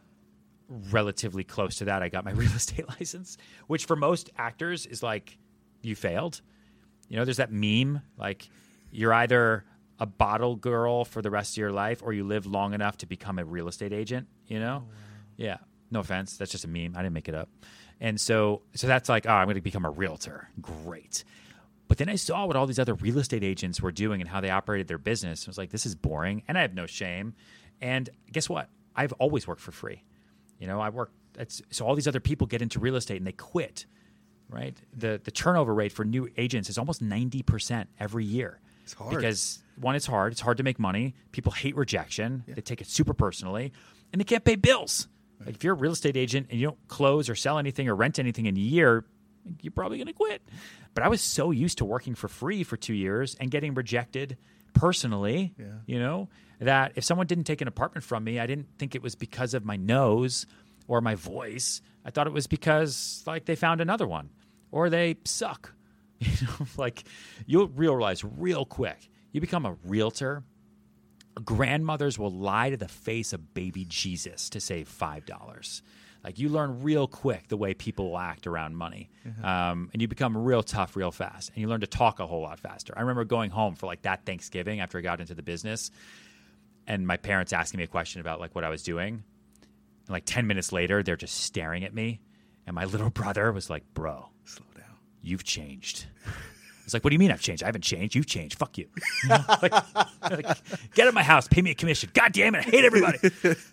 relatively 0.67 1.43
close 1.43 1.75
to 1.77 1.85
that, 1.85 2.01
I 2.01 2.09
got 2.09 2.25
my 2.25 2.31
real 2.33 2.51
estate 2.51 2.89
license, 2.89 3.37
which 3.67 3.85
for 3.85 3.95
most 3.95 4.29
actors 4.37 4.85
is 4.85 5.01
like, 5.01 5.37
you 5.81 5.95
failed. 5.95 6.41
You 7.07 7.17
know, 7.17 7.25
there's 7.25 7.37
that 7.37 7.51
meme 7.51 8.01
like, 8.17 8.49
you're 8.91 9.13
either 9.13 9.63
a 9.99 10.05
bottle 10.05 10.55
girl 10.55 11.05
for 11.05 11.21
the 11.21 11.29
rest 11.29 11.53
of 11.53 11.57
your 11.57 11.71
life 11.71 12.01
or 12.03 12.11
you 12.11 12.23
live 12.23 12.45
long 12.45 12.73
enough 12.73 12.97
to 12.97 13.05
become 13.05 13.39
a 13.39 13.45
real 13.45 13.67
estate 13.67 13.93
agent, 13.93 14.27
you 14.47 14.59
know? 14.59 14.83
Oh, 14.85 14.93
yeah. 15.37 15.57
No 15.91 15.99
offense. 15.99 16.37
That's 16.37 16.51
just 16.51 16.65
a 16.65 16.67
meme. 16.67 16.93
I 16.95 17.01
didn't 17.01 17.13
make 17.13 17.29
it 17.29 17.35
up. 17.35 17.49
And 17.99 18.19
so 18.19 18.63
so 18.75 18.87
that's 18.87 19.09
like, 19.09 19.25
oh, 19.27 19.31
I'm 19.31 19.45
going 19.45 19.55
to 19.55 19.61
become 19.61 19.85
a 19.85 19.89
realtor. 19.89 20.49
Great. 20.59 21.23
But 21.87 21.97
then 21.97 22.07
I 22.07 22.15
saw 22.15 22.45
what 22.45 22.55
all 22.55 22.65
these 22.65 22.79
other 22.79 22.93
real 22.93 23.19
estate 23.19 23.43
agents 23.43 23.81
were 23.81 23.91
doing 23.91 24.21
and 24.21 24.29
how 24.29 24.39
they 24.39 24.49
operated 24.49 24.87
their 24.87 24.97
business. 24.97 25.45
I 25.45 25.49
was 25.49 25.57
like, 25.57 25.71
this 25.71 25.85
is 25.85 25.93
boring. 25.93 26.43
And 26.47 26.57
I 26.57 26.61
have 26.61 26.73
no 26.73 26.85
shame. 26.85 27.33
And 27.81 28.09
guess 28.31 28.47
what? 28.49 28.69
I've 28.95 29.11
always 29.13 29.45
worked 29.45 29.61
for 29.61 29.71
free. 29.71 30.03
You 30.57 30.67
know, 30.67 30.79
I 30.79 30.89
work 30.89 31.11
it's, 31.37 31.61
so 31.69 31.85
all 31.85 31.95
these 31.95 32.07
other 32.07 32.19
people 32.19 32.47
get 32.47 32.61
into 32.61 32.79
real 32.79 32.95
estate 32.95 33.17
and 33.17 33.27
they 33.27 33.33
quit. 33.33 33.85
Right? 34.49 34.77
The 34.93 35.19
the 35.23 35.31
turnover 35.31 35.73
rate 35.73 35.91
for 35.93 36.03
new 36.03 36.29
agents 36.37 36.69
is 36.69 36.77
almost 36.77 37.01
90% 37.01 37.87
every 37.99 38.25
year. 38.25 38.59
It's 38.83 38.93
hard. 38.93 39.15
Because 39.15 39.63
one, 39.79 39.95
it's 39.95 40.05
hard. 40.05 40.33
It's 40.33 40.41
hard 40.41 40.57
to 40.57 40.63
make 40.63 40.79
money. 40.79 41.15
People 41.31 41.51
hate 41.51 41.75
rejection. 41.75 42.43
They 42.47 42.61
take 42.61 42.81
it 42.81 42.87
super 42.87 43.13
personally, 43.13 43.71
and 44.11 44.19
they 44.19 44.25
can't 44.25 44.43
pay 44.43 44.55
bills. 44.55 45.07
Like 45.45 45.55
if 45.55 45.63
you're 45.63 45.73
a 45.73 45.77
real 45.77 45.91
estate 45.93 46.17
agent 46.17 46.47
and 46.49 46.59
you 46.59 46.67
don't 46.67 46.87
close 46.87 47.29
or 47.29 47.35
sell 47.35 47.57
anything 47.57 47.87
or 47.89 47.95
rent 47.95 48.19
anything 48.19 48.45
in 48.45 48.55
a 48.55 48.59
year, 48.59 49.05
you're 49.61 49.71
probably 49.71 49.97
going 49.97 50.07
to 50.07 50.13
quit. 50.13 50.41
But 50.93 51.03
I 51.03 51.07
was 51.07 51.21
so 51.21 51.51
used 51.51 51.77
to 51.79 51.85
working 51.85 52.15
for 52.15 52.27
free 52.27 52.63
for 52.63 52.77
two 52.77 52.93
years 52.93 53.35
and 53.39 53.49
getting 53.49 53.73
rejected 53.73 54.37
personally, 54.73 55.53
Yeah. 55.57 55.65
you 55.85 55.99
know, 55.99 56.29
that 56.59 56.93
if 56.95 57.03
someone 57.03 57.27
didn't 57.27 57.45
take 57.45 57.61
an 57.61 57.67
apartment 57.67 58.03
from 58.03 58.23
me, 58.23 58.39
I 58.39 58.45
didn't 58.47 58.67
think 58.77 58.95
it 58.95 59.01
was 59.01 59.15
because 59.15 59.53
of 59.53 59.65
my 59.65 59.75
nose 59.77 60.45
or 60.87 61.01
my 61.01 61.15
voice. 61.15 61.81
I 62.05 62.11
thought 62.11 62.27
it 62.27 62.33
was 62.33 62.47
because 62.47 63.23
like 63.25 63.45
they 63.45 63.55
found 63.55 63.81
another 63.81 64.07
one 64.07 64.29
or 64.71 64.89
they 64.89 65.17
suck 65.25 65.73
You 66.19 66.29
know, 66.45 66.67
like 66.77 67.03
you'll 67.47 67.67
realize 67.69 68.23
real 68.23 68.63
quick. 68.65 69.09
You 69.31 69.41
become 69.41 69.65
a 69.65 69.75
realtor. 69.85 70.43
Grandmothers 71.45 72.19
will 72.19 72.31
lie 72.31 72.69
to 72.69 72.77
the 72.77 72.87
face 72.87 73.33
of 73.33 73.53
baby 73.53 73.85
Jesus 73.85 74.49
to 74.49 74.59
save 74.59 74.87
five 74.87 75.25
dollars. 75.25 75.81
Like 76.23 76.37
you 76.37 76.49
learn 76.49 76.83
real 76.83 77.07
quick 77.07 77.47
the 77.47 77.57
way 77.57 77.73
people 77.73 78.11
will 78.11 78.19
act 78.19 78.45
around 78.45 78.75
money, 78.75 79.09
um, 79.43 79.89
and 79.91 80.01
you 80.01 80.07
become 80.07 80.37
real 80.37 80.61
tough 80.61 80.95
real 80.95 81.11
fast, 81.11 81.49
and 81.49 81.57
you 81.57 81.67
learn 81.67 81.81
to 81.81 81.87
talk 81.87 82.19
a 82.19 82.27
whole 82.27 82.41
lot 82.41 82.59
faster. 82.59 82.93
I 82.95 83.01
remember 83.01 83.23
going 83.23 83.49
home 83.49 83.75
for 83.75 83.87
like 83.87 84.03
that 84.03 84.25
Thanksgiving 84.25 84.81
after 84.81 84.97
I 84.99 85.01
got 85.01 85.19
into 85.19 85.33
the 85.33 85.41
business, 85.41 85.89
and 86.85 87.07
my 87.07 87.17
parents 87.17 87.53
asking 87.53 87.79
me 87.79 87.85
a 87.85 87.87
question 87.87 88.21
about 88.21 88.39
like 88.39 88.53
what 88.53 88.63
I 88.63 88.69
was 88.69 88.83
doing, 88.83 89.23
and 90.01 90.09
like 90.09 90.25
ten 90.25 90.45
minutes 90.45 90.71
later, 90.71 91.01
they're 91.01 91.15
just 91.15 91.37
staring 91.37 91.83
at 91.83 91.93
me, 91.93 92.19
and 92.67 92.75
my 92.75 92.85
little 92.85 93.09
brother 93.09 93.51
was 93.51 93.69
like, 93.69 93.83
"Bro, 93.95 94.29
Slow 94.45 94.65
down. 94.77 94.97
you've 95.21 95.43
changed." 95.43 96.05
It's 96.91 96.93
like, 96.93 97.05
what 97.05 97.11
do 97.11 97.13
you 97.13 97.19
mean 97.19 97.31
I've 97.31 97.39
changed? 97.39 97.63
I 97.63 97.67
haven't 97.67 97.85
changed. 97.85 98.15
You've 98.15 98.25
changed. 98.25 98.57
Fuck 98.57 98.77
you. 98.77 98.85
You 99.23 99.29
like, 99.61 99.71
like, 100.29 100.93
get 100.93 101.03
out 101.03 101.07
of 101.07 101.13
my 101.13 101.23
house. 101.23 101.47
Pay 101.47 101.61
me 101.61 101.71
a 101.71 101.73
commission. 101.73 102.09
God 102.13 102.33
damn 102.33 102.53
it. 102.53 102.67
I 102.67 102.69
hate 102.69 102.83
everybody. 102.83 103.17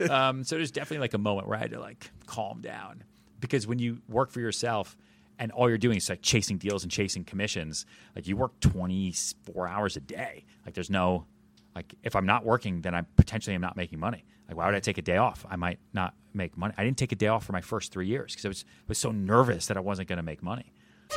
um, 0.09 0.45
so 0.45 0.55
there's 0.55 0.71
definitely 0.71 1.01
like 1.01 1.15
a 1.15 1.19
moment 1.19 1.49
where 1.49 1.57
I 1.57 1.61
had 1.61 1.73
to 1.73 1.81
like 1.81 2.13
calm 2.27 2.61
down 2.61 3.03
because 3.41 3.67
when 3.67 3.81
you 3.81 4.03
work 4.09 4.31
for 4.31 4.39
yourself 4.39 4.97
and 5.37 5.51
all 5.51 5.69
you're 5.69 5.79
doing 5.79 5.97
is 5.97 6.09
like 6.09 6.23
chasing 6.23 6.59
deals 6.59 6.85
and 6.85 6.93
chasing 6.93 7.25
commissions, 7.25 7.87
like 8.15 8.29
you 8.29 8.37
work 8.37 8.61
24 8.61 9.67
hours 9.67 9.97
a 9.97 10.01
day. 10.01 10.45
Like 10.65 10.75
there's 10.75 10.89
no, 10.89 11.27
like 11.75 11.93
if 12.05 12.15
I'm 12.15 12.27
not 12.27 12.45
working, 12.45 12.83
then 12.83 12.95
I 12.95 13.03
potentially 13.17 13.57
am 13.57 13.61
not 13.63 13.77
making 13.77 13.99
money. 13.99 14.25
Like 14.47 14.57
why 14.57 14.67
would 14.67 14.77
I 14.77 14.81
take 14.81 14.99
a 14.99 15.03
day 15.03 15.17
off? 15.17 15.45
I 15.51 15.57
might 15.57 15.81
not 15.93 16.15
make 16.35 16.57
money. 16.57 16.73
I 16.79 16.85
didn't 16.85 16.99
take 16.99 17.11
a 17.11 17.17
day 17.17 17.27
off 17.27 17.45
for 17.45 17.53
my 17.53 17.63
first 17.63 17.91
three 17.91 18.07
years 18.07 18.31
because 18.33 18.45
I 18.45 18.49
was 18.49 18.65
was 18.87 18.99
so 18.99 19.11
nervous 19.11 19.67
that 19.67 19.77
I 19.77 19.81
wasn't 19.81 20.09
going 20.09 20.19
to 20.19 20.23
make 20.23 20.41
money. 20.41 20.73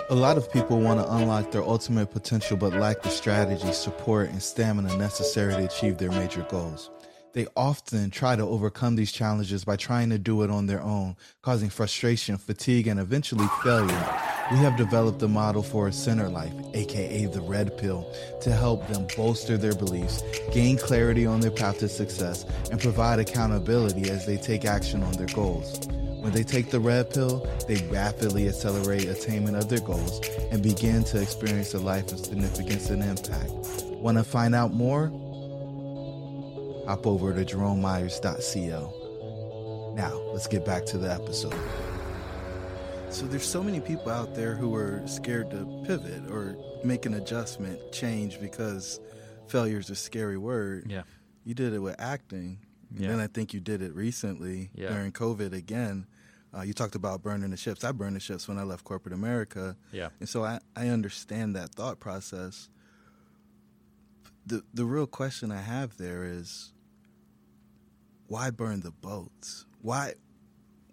A 0.10 0.16
lot 0.16 0.38
of 0.38 0.52
people 0.52 0.80
want 0.80 1.00
to 1.00 1.14
unlock 1.14 1.52
their 1.52 1.64
ultimate 1.64 2.12
potential 2.12 2.56
but 2.56 2.74
lack 2.74 3.02
the 3.02 3.10
strategy, 3.10 3.72
support, 3.74 4.30
and 4.30 4.42
stamina 4.42 4.96
necessary 4.98 5.54
to 5.54 5.66
achieve 5.66 5.98
their 5.98 6.12
major 6.12 6.46
goals. 6.50 6.90
They 7.34 7.48
often 7.56 8.10
try 8.10 8.36
to 8.36 8.44
overcome 8.44 8.96
these 8.98 9.12
challenges 9.12 9.64
by 9.64 9.78
trying 9.78 10.10
to 10.10 10.18
do 10.18 10.44
it 10.44 10.50
on 10.50 10.68
their 10.68 10.82
own, 10.82 11.16
causing 11.42 11.70
frustration, 11.70 12.38
fatigue, 12.38 12.88
and 12.88 13.00
eventually 13.00 13.48
failure. 13.64 14.20
We 14.52 14.58
have 14.58 14.76
developed 14.76 15.22
a 15.24 15.30
model 15.30 15.64
for 15.64 15.88
a 15.88 15.94
center 15.94 16.28
life, 16.28 16.54
aka 16.74 17.26
the 17.28 17.42
red 17.42 17.78
pill, 17.78 18.14
to 18.42 18.52
help 18.52 18.86
them 18.88 19.08
bolster 19.16 19.58
their 19.58 19.76
beliefs, 19.76 20.24
gain 20.52 20.78
clarity 20.78 21.26
on 21.26 21.40
their 21.40 21.52
path 21.52 21.80
to 21.80 21.88
success, 21.88 22.46
and 22.70 22.82
provide 22.82 23.20
accountability 23.20 24.10
as 24.10 24.26
they 24.26 24.36
take 24.36 24.66
action 24.66 25.04
on 25.04 25.14
their 25.14 25.28
goals. 25.28 25.80
When 26.22 26.32
they 26.34 26.44
take 26.44 26.70
the 26.70 26.80
red 26.80 27.10
pill, 27.10 27.48
they 27.68 27.78
rapidly 27.88 28.48
accelerate 28.48 29.06
attainment 29.06 29.58
of 29.58 29.70
their 29.70 29.80
goals 29.80 30.22
and 30.52 30.62
begin 30.62 31.04
to 31.06 31.20
experience 31.20 31.74
a 31.74 31.80
life 31.80 32.12
of 32.12 32.20
significance 32.20 32.92
and 32.92 33.02
impact. 33.02 33.50
Want 33.88 34.20
to 34.20 34.24
find 34.24 34.54
out 34.54 34.72
more? 34.72 35.08
Hop 36.86 37.08
over 37.08 37.34
to 37.34 37.44
jeromemyers.co. 37.44 39.94
Now, 39.96 40.16
let's 40.32 40.46
get 40.46 40.64
back 40.64 40.86
to 40.86 41.00
the 41.00 41.12
episode. 41.12 41.56
So 43.10 43.26
there's 43.26 43.46
so 43.46 43.64
many 43.64 43.80
people 43.80 44.12
out 44.12 44.36
there 44.36 44.56
who 44.56 44.76
are 44.76 45.02
scared 45.08 45.50
to 45.52 45.66
pivot 45.88 46.30
or 46.30 46.56
make 46.84 47.08
an 47.08 47.16
adjustment, 47.16 47.92
change 47.92 48.40
because 48.40 49.00
failure 49.48 49.80
is 49.80 49.90
a 49.90 49.96
scary 49.96 50.38
word. 50.38 50.86
Yeah. 50.88 51.02
You 51.46 51.56
did 51.56 51.74
it 51.74 51.80
with 51.80 51.96
acting. 52.00 52.60
Yeah. 52.96 53.10
And 53.10 53.14
then 53.16 53.20
I 53.20 53.28
think 53.28 53.54
you 53.54 53.60
did 53.60 53.82
it 53.82 53.94
recently 53.96 54.70
Yeah. 54.74 54.90
during 54.90 55.12
COVID 55.12 55.54
again. 55.54 56.06
Uh, 56.54 56.62
you 56.64 56.74
talked 56.74 56.96
about 56.96 57.24
burning 57.24 57.52
the 57.52 57.58
ships. 57.58 57.84
I 57.86 57.94
burned 57.94 58.16
the 58.18 58.20
ships 58.20 58.48
when 58.48 58.58
I 58.58 58.64
left 58.64 58.84
corporate 58.84 59.14
America. 59.14 59.78
Yeah. 59.94 60.10
And 60.20 60.28
so 60.28 60.44
I, 60.44 60.60
I 60.76 60.90
understand 60.90 61.56
that 61.56 61.70
thought 61.74 62.00
process. 62.00 62.70
The 64.46 64.64
the 64.74 64.86
real 64.86 65.08
question 65.08 65.52
I 65.52 65.62
have 65.62 65.98
there 65.98 66.24
is 66.24 66.74
why 68.28 68.50
burn 68.50 68.82
the 68.82 68.92
boats? 68.92 69.66
Why 69.82 70.16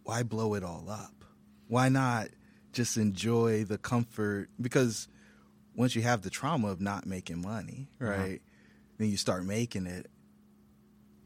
why 0.05 0.23
blow 0.23 0.55
it 0.55 0.63
all 0.63 0.89
up? 0.89 1.25
Why 1.67 1.89
not 1.89 2.29
just 2.73 2.97
enjoy 2.97 3.65
the 3.65 3.79
comfort? 3.79 4.51
Because 4.61 5.09
once 5.75 5.95
you 5.97 6.03
have 6.03 6.23
the 6.23 6.31
trauma 6.31 6.69
of 6.69 6.81
not 6.81 7.07
making 7.07 7.41
money, 7.41 7.89
right? 7.99 8.41
Then 8.99 9.11
you 9.11 9.17
start 9.17 9.45
making 9.45 9.87
it 9.87 10.11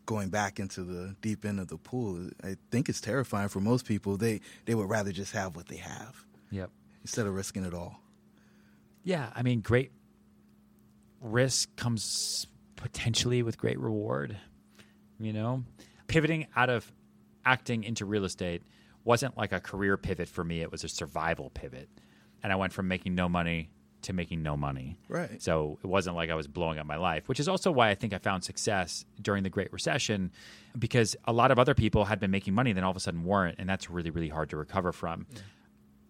going 0.07 0.29
back 0.31 0.59
into 0.59 0.83
the 0.83 1.15
deep 1.21 1.45
end 1.45 1.61
of 1.61 1.69
the 1.69 1.77
pool. 1.77 2.29
I 2.43 2.57
think 2.71 2.89
it's 2.89 3.01
terrifying 3.01 3.49
for 3.49 3.61
most 3.61 3.87
people. 3.87 4.17
They 4.17 4.41
they 4.65 4.75
would 4.75 4.89
rather 4.89 5.13
just 5.13 5.33
have 5.33 5.55
what 5.57 5.69
they 5.69 5.77
have 5.77 6.25
Yep. 6.51 6.71
instead 7.03 7.27
of 7.27 7.35
risking 7.35 7.65
it 7.65 7.75
all. 7.75 8.01
Yeah, 9.05 9.31
I 9.35 9.43
mean, 9.43 9.61
great 9.61 9.93
risk 11.21 11.75
comes 11.77 12.47
potentially 12.77 13.43
with 13.43 13.59
great 13.59 13.79
reward. 13.79 14.37
You 15.19 15.33
know, 15.33 15.65
pivoting 16.09 16.47
out 16.57 16.69
of 16.69 16.91
acting 17.45 17.85
into 17.85 18.05
real 18.05 18.25
estate 18.25 18.63
wasn't 19.05 19.37
like 19.37 19.53
a 19.53 19.61
career 19.61 19.97
pivot 19.97 20.29
for 20.29 20.45
me, 20.45 20.61
it 20.63 20.71
was 20.71 20.85
a 20.85 20.89
survival 20.89 21.51
pivot. 21.51 21.89
And 22.43 22.53
I 22.53 22.57
went 22.57 22.73
from 22.73 22.89
making 22.89 23.15
no 23.15 23.29
money 23.29 23.71
to 24.03 24.13
making 24.13 24.43
no 24.43 24.57
money. 24.57 24.99
Right. 25.09 25.41
So 25.43 25.79
it 25.83 25.87
wasn't 25.87 26.17
like 26.17 26.31
I 26.31 26.35
was 26.35 26.47
blowing 26.47 26.79
up 26.79 26.87
my 26.87 26.97
life, 26.97 27.29
which 27.29 27.41
is 27.41 27.49
also 27.49 27.71
why 27.71 27.91
I 27.91 27.95
think 27.95 28.13
I 28.13 28.19
found 28.19 28.45
success 28.45 29.05
during 29.21 29.43
the 29.43 29.51
Great 29.51 29.73
Recession 29.73 30.31
because 30.79 31.17
a 31.27 31.33
lot 31.33 31.51
of 31.51 31.59
other 31.59 31.75
people 31.75 32.05
had 32.05 32.21
been 32.21 32.31
making 32.31 32.55
money, 32.55 32.73
then 32.73 32.85
all 32.85 32.91
of 32.91 32.97
a 32.97 33.01
sudden 33.01 33.25
weren't. 33.25 33.57
And 33.59 33.69
that's 33.69 33.91
really, 33.91 34.11
really 34.11 34.29
hard 34.29 34.51
to 34.51 34.57
recover 34.57 34.93
from. 34.93 35.27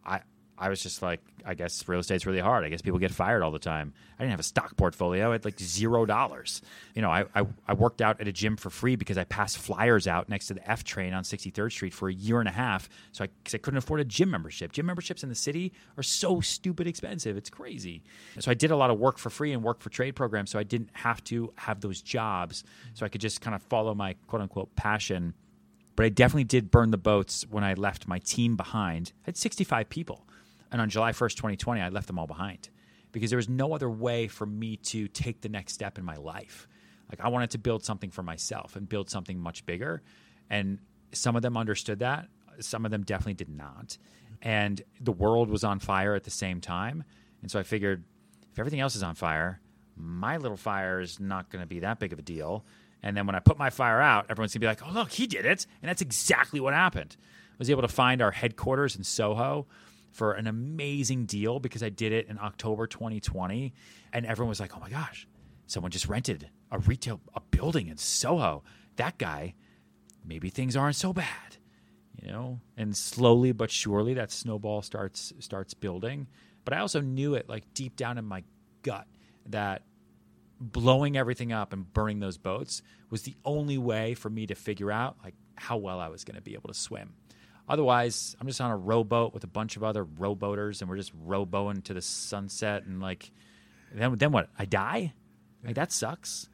I, 0.04 0.20
I 0.58 0.68
was 0.68 0.82
just 0.82 1.02
like, 1.02 1.20
I 1.44 1.54
guess 1.54 1.86
real 1.88 2.00
estate's 2.00 2.24
really 2.24 2.40
hard. 2.40 2.64
I 2.64 2.68
guess 2.68 2.82
people 2.82 2.98
get 2.98 3.10
fired 3.10 3.42
all 3.42 3.50
the 3.50 3.58
time. 3.58 3.92
I 4.18 4.22
didn't 4.22 4.32
have 4.32 4.40
a 4.40 4.44
stock 4.44 4.76
portfolio. 4.76 5.30
I 5.30 5.32
had 5.32 5.44
like 5.44 5.58
zero 5.58 6.06
dollars. 6.06 6.62
You 6.94 7.02
know, 7.02 7.10
I, 7.10 7.24
I, 7.34 7.46
I 7.66 7.74
worked 7.74 8.00
out 8.00 8.20
at 8.20 8.28
a 8.28 8.32
gym 8.32 8.56
for 8.56 8.70
free 8.70 8.94
because 8.94 9.18
I 9.18 9.24
passed 9.24 9.58
flyers 9.58 10.06
out 10.06 10.28
next 10.28 10.46
to 10.48 10.54
the 10.54 10.70
F 10.70 10.84
train 10.84 11.14
on 11.14 11.24
63rd 11.24 11.72
Street 11.72 11.94
for 11.94 12.08
a 12.08 12.12
year 12.12 12.38
and 12.38 12.48
a 12.48 12.52
half. 12.52 12.88
So 13.12 13.24
I, 13.24 13.28
cause 13.44 13.54
I 13.54 13.58
couldn't 13.58 13.78
afford 13.78 14.00
a 14.00 14.04
gym 14.04 14.30
membership. 14.30 14.72
Gym 14.72 14.86
memberships 14.86 15.22
in 15.22 15.28
the 15.28 15.34
city 15.34 15.72
are 15.96 16.02
so 16.02 16.40
stupid 16.40 16.86
expensive. 16.86 17.36
It's 17.36 17.50
crazy. 17.50 18.02
So 18.38 18.50
I 18.50 18.54
did 18.54 18.70
a 18.70 18.76
lot 18.76 18.90
of 18.90 18.98
work 18.98 19.18
for 19.18 19.30
free 19.30 19.52
and 19.52 19.62
work 19.62 19.80
for 19.80 19.90
trade 19.90 20.14
programs. 20.14 20.50
So 20.50 20.58
I 20.58 20.64
didn't 20.64 20.90
have 20.92 21.24
to 21.24 21.52
have 21.56 21.80
those 21.80 22.02
jobs. 22.02 22.62
So 22.94 23.04
I 23.04 23.08
could 23.08 23.20
just 23.20 23.40
kind 23.40 23.54
of 23.54 23.62
follow 23.62 23.94
my 23.94 24.14
quote 24.28 24.42
unquote 24.42 24.76
passion 24.76 25.34
but 25.96 26.06
I 26.06 26.08
definitely 26.08 26.44
did 26.44 26.70
burn 26.70 26.90
the 26.90 26.96
boats 26.96 27.44
when 27.50 27.64
I 27.64 27.74
left 27.74 28.08
my 28.08 28.18
team 28.18 28.56
behind. 28.56 29.12
I 29.24 29.26
had 29.26 29.36
65 29.36 29.88
people. 29.88 30.26
And 30.72 30.80
on 30.80 30.88
July 30.88 31.12
1st, 31.12 31.36
2020, 31.36 31.80
I 31.80 31.90
left 31.90 32.08
them 32.08 32.18
all 32.18 32.26
behind 32.26 32.70
because 33.12 33.30
there 33.30 33.36
was 33.36 33.48
no 33.48 33.74
other 33.74 33.90
way 33.90 34.26
for 34.26 34.46
me 34.46 34.76
to 34.78 35.06
take 35.06 35.42
the 35.42 35.48
next 35.48 35.74
step 35.74 35.98
in 35.98 36.04
my 36.04 36.16
life. 36.16 36.66
Like, 37.10 37.20
I 37.20 37.28
wanted 37.28 37.50
to 37.50 37.58
build 37.58 37.84
something 37.84 38.10
for 38.10 38.22
myself 38.22 38.74
and 38.74 38.88
build 38.88 39.10
something 39.10 39.38
much 39.38 39.66
bigger. 39.66 40.02
And 40.48 40.78
some 41.12 41.36
of 41.36 41.42
them 41.42 41.56
understood 41.58 41.98
that, 41.98 42.28
some 42.60 42.84
of 42.86 42.90
them 42.90 43.02
definitely 43.02 43.34
did 43.34 43.50
not. 43.50 43.98
And 44.40 44.80
the 45.00 45.12
world 45.12 45.50
was 45.50 45.62
on 45.62 45.78
fire 45.78 46.14
at 46.14 46.24
the 46.24 46.30
same 46.30 46.60
time. 46.60 47.04
And 47.42 47.50
so 47.50 47.60
I 47.60 47.62
figured 47.64 48.04
if 48.50 48.58
everything 48.58 48.80
else 48.80 48.96
is 48.96 49.02
on 49.02 49.14
fire, 49.14 49.60
my 49.94 50.38
little 50.38 50.56
fire 50.56 51.00
is 51.00 51.20
not 51.20 51.50
going 51.50 51.62
to 51.62 51.68
be 51.68 51.80
that 51.80 51.98
big 51.98 52.14
of 52.14 52.18
a 52.18 52.22
deal. 52.22 52.64
And 53.02 53.16
then 53.16 53.26
when 53.26 53.34
I 53.34 53.40
put 53.40 53.58
my 53.58 53.70
fire 53.70 54.00
out, 54.00 54.26
everyone's 54.30 54.54
gonna 54.54 54.60
be 54.60 54.66
like, 54.68 54.86
"Oh, 54.86 54.92
look, 54.92 55.10
he 55.10 55.26
did 55.26 55.44
it!" 55.44 55.66
And 55.82 55.88
that's 55.88 56.02
exactly 56.02 56.60
what 56.60 56.72
happened. 56.72 57.16
I 57.50 57.54
was 57.58 57.68
able 57.68 57.82
to 57.82 57.88
find 57.88 58.22
our 58.22 58.30
headquarters 58.30 58.94
in 58.94 59.02
Soho 59.02 59.66
for 60.12 60.32
an 60.32 60.46
amazing 60.46 61.26
deal 61.26 61.58
because 61.58 61.82
I 61.82 61.88
did 61.88 62.12
it 62.12 62.28
in 62.28 62.38
October 62.38 62.86
2020, 62.86 63.72
and 64.12 64.26
everyone 64.26 64.48
was 64.48 64.60
like, 64.60 64.76
"Oh 64.76 64.80
my 64.80 64.90
gosh, 64.90 65.26
someone 65.66 65.90
just 65.90 66.06
rented 66.08 66.50
a 66.70 66.78
retail 66.78 67.20
a 67.34 67.40
building 67.40 67.88
in 67.88 67.96
Soho." 67.96 68.62
That 68.96 69.18
guy, 69.18 69.54
maybe 70.24 70.50
things 70.50 70.76
aren't 70.76 70.96
so 70.96 71.12
bad, 71.12 71.56
you 72.20 72.30
know. 72.30 72.60
And 72.76 72.96
slowly 72.96 73.52
but 73.52 73.70
surely, 73.70 74.14
that 74.14 74.30
snowball 74.30 74.82
starts 74.82 75.32
starts 75.40 75.74
building. 75.74 76.28
But 76.64 76.74
I 76.74 76.78
also 76.78 77.00
knew 77.00 77.34
it 77.34 77.48
like 77.48 77.74
deep 77.74 77.96
down 77.96 78.18
in 78.18 78.24
my 78.24 78.44
gut 78.82 79.06
that 79.46 79.82
blowing 80.60 81.16
everything 81.16 81.52
up 81.52 81.72
and 81.72 81.92
burning 81.92 82.20
those 82.20 82.38
boats 82.38 82.82
was 83.10 83.22
the 83.22 83.34
only 83.44 83.78
way 83.78 84.14
for 84.14 84.30
me 84.30 84.46
to 84.46 84.54
figure 84.54 84.92
out 84.92 85.16
like 85.24 85.34
how 85.56 85.76
well 85.76 85.98
I 85.98 86.08
was 86.08 86.24
going 86.24 86.36
to 86.36 86.42
be 86.42 86.54
able 86.54 86.68
to 86.68 86.74
swim. 86.74 87.14
Otherwise, 87.68 88.36
I'm 88.40 88.46
just 88.46 88.60
on 88.60 88.70
a 88.70 88.76
rowboat 88.76 89.32
with 89.32 89.44
a 89.44 89.48
bunch 89.48 89.76
of 89.76 89.84
other 89.84 90.04
rowboaters, 90.04 90.80
and 90.80 90.90
we're 90.90 90.96
just 90.96 91.16
rowboating 91.26 91.84
to 91.84 91.94
the 91.94 92.02
sunset, 92.02 92.84
and 92.84 93.00
like, 93.00 93.30
then 93.94 94.16
then 94.16 94.32
what? 94.32 94.48
I 94.58 94.64
die? 94.64 95.12
Like 95.64 95.76
that 95.76 95.92
sucks. 95.92 96.48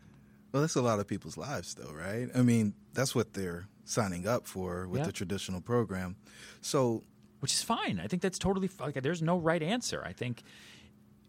Well, 0.53 0.63
that's 0.63 0.77
a 0.77 0.83
lot 0.83 0.99
of 0.99 1.07
people's 1.07 1.37
lives, 1.37 1.75
though, 1.75 1.93
right? 1.93 2.29
I 2.35 2.43
mean, 2.43 2.75
that's 2.95 3.15
what 3.15 3.35
they're 3.35 3.69
signing 3.85 4.27
up 4.27 4.47
for 4.47 4.87
with 4.89 5.01
Yeah. 5.01 5.07
the 5.07 5.13
traditional 5.13 5.61
program. 5.61 6.17
So, 6.61 7.05
which 7.41 7.53
is 7.53 7.63
fine. 7.63 8.01
I 8.01 8.07
think 8.07 8.23
that's 8.23 8.39
totally 8.39 8.69
like 8.81 8.95
there's 9.03 9.23
no 9.23 9.39
right 9.39 9.63
answer. 9.63 10.03
I 10.05 10.13
think 10.13 10.43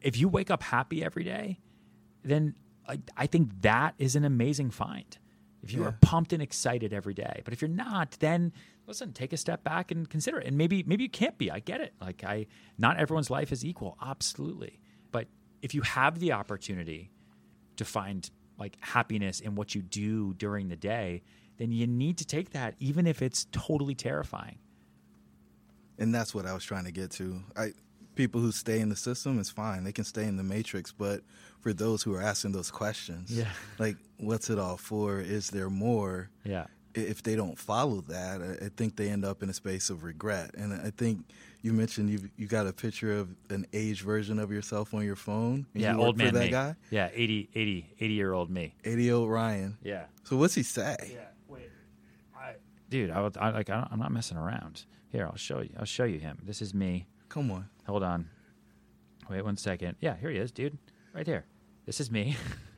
if 0.01 0.17
you 0.17 0.27
wake 0.29 0.49
up 0.51 0.63
happy 0.63 1.03
every 1.03 1.23
day, 1.23 1.59
then 2.23 2.55
I, 2.87 2.99
I 3.15 3.27
think 3.27 3.61
that 3.61 3.93
is 3.97 4.15
an 4.15 4.25
amazing 4.25 4.71
find. 4.71 5.17
If 5.61 5.73
you 5.73 5.81
Yeah. 5.81 5.87
are 5.89 5.97
pumped 6.01 6.31
and 6.33 6.41
excited 6.41 6.93
every 6.93 7.13
day, 7.13 7.41
but 7.43 7.53
if 7.53 7.61
you're 7.61 7.69
not, 7.69 8.11
then 8.19 8.51
listen, 8.89 9.13
take 9.13 9.31
a 9.31 9.37
step 9.37 9.63
back 9.63 9.91
and 9.91 10.09
consider 10.09 10.39
it. 10.39 10.47
And 10.47 10.57
maybe 10.57 10.83
maybe 10.85 11.03
you 11.03 11.09
can't 11.09 11.37
be. 11.37 11.49
I 11.49 11.59
get 11.59 11.79
it. 11.79 11.93
Like 12.01 12.23
I, 12.25 12.47
not 12.77 12.97
everyone's 12.97 13.29
life 13.29 13.51
is 13.53 13.63
equal. 13.63 13.97
Absolutely. 14.01 14.79
But 15.11 15.27
if 15.61 15.73
you 15.73 15.81
have 15.83 16.19
the 16.19 16.33
opportunity 16.33 17.11
to 17.77 17.85
find 17.85 18.29
like 18.57 18.75
happiness 18.81 19.39
in 19.39 19.55
what 19.55 19.73
you 19.75 19.81
do 19.81 20.33
during 20.33 20.67
the 20.67 20.75
day, 20.75 21.21
then 21.57 21.71
you 21.71 21.87
need 21.87 22.17
to 22.17 22.25
take 22.25 22.49
that, 22.51 22.75
even 22.79 23.07
if 23.07 23.21
it's 23.21 23.45
totally 23.51 23.95
terrifying. 23.95 24.57
And 25.97 26.13
that's 26.13 26.33
what 26.33 26.45
I 26.45 26.53
was 26.53 26.63
trying 26.63 26.85
to 26.85 26.91
get 26.91 27.11
to. 27.11 27.41
I 27.55 27.71
people 28.15 28.41
who 28.41 28.51
stay 28.51 28.79
in 28.79 28.89
the 28.89 28.95
system 28.95 29.39
is 29.39 29.49
fine; 29.49 29.83
they 29.83 29.91
can 29.91 30.03
stay 30.05 30.25
in 30.25 30.37
the 30.37 30.43
matrix. 30.43 30.91
But 30.91 31.21
for 31.61 31.73
those 31.73 32.03
who 32.03 32.13
are 32.15 32.21
asking 32.21 32.53
those 32.53 32.71
questions, 32.71 33.31
Yeah. 33.31 33.49
like 33.77 33.97
what's 34.17 34.49
it 34.49 34.57
all 34.59 34.77
for? 34.77 35.19
Is 35.19 35.49
there 35.51 35.69
more? 35.69 36.29
Yeah. 36.43 36.67
I- 36.95 36.99
If 37.01 37.21
they 37.23 37.35
don't 37.35 37.57
follow 37.57 38.01
that, 38.07 38.41
I 38.41 38.65
I 38.65 38.69
think 38.69 38.95
they 38.95 39.09
end 39.09 39.23
up 39.25 39.43
in 39.43 39.49
a 39.49 39.53
space 39.53 39.89
of 39.89 40.03
regret. 40.03 40.55
And 40.55 40.73
I 40.73 40.89
think 40.91 41.25
you 41.61 41.73
mentioned 41.73 42.09
you 42.09 42.29
you 42.37 42.47
got 42.47 42.65
a 42.67 42.73
picture 42.73 43.11
of 43.19 43.29
an 43.49 43.65
aged 43.73 44.01
version 44.01 44.39
of 44.39 44.51
yourself 44.51 44.93
on 44.93 45.03
your 45.05 45.15
phone. 45.15 45.65
and 45.73 45.81
Yeah, 45.83 45.91
you 45.93 45.97
work 45.99 46.05
old 46.07 46.17
for 46.17 46.23
man 46.25 46.33
that 46.33 46.45
me. 46.45 46.49
guy, 46.51 46.75
Yeah, 46.89 47.09
80, 47.13 47.49
80, 47.53 47.93
80 47.99 48.13
year 48.13 48.33
old 48.33 48.49
me. 48.49 48.73
eighty 48.83 49.03
year 49.03 49.15
old 49.15 49.29
Ryan. 49.29 49.77
Yeah. 49.83 50.05
So 50.23 50.37
what's 50.37 50.55
he 50.55 50.63
say? 50.63 50.95
Yeah. 51.13 51.27
Wait. 51.47 51.69
I, 52.35 52.53
dude, 52.89 53.11
I, 53.11 53.21
would- 53.21 53.37
I 53.37 53.49
like. 53.51 53.69
I 53.69 53.75
don't, 53.75 53.91
I'm 53.91 53.99
not 53.99 54.11
messing 54.11 54.37
around. 54.37 54.85
Here, 55.11 55.25
I'll 55.25 55.37
show 55.37 55.61
you. 55.61 55.71
I'll 55.77 55.85
show 55.85 56.05
you 56.05 56.19
him. 56.19 56.37
This 56.43 56.61
is 56.61 56.73
me. 56.73 57.05
Come 57.29 57.49
on. 57.51 57.67
Hold 57.87 58.03
on. 58.03 58.29
Wait 59.29 59.43
one 59.43 59.57
second. 59.57 59.95
Yeah, 60.01 60.15
here 60.17 60.29
he 60.31 60.37
is, 60.37 60.51
dude. 60.51 60.77
Right 61.13 61.25
here. 61.27 61.45
This 61.85 61.99
is 61.99 62.09
me. 62.11 62.35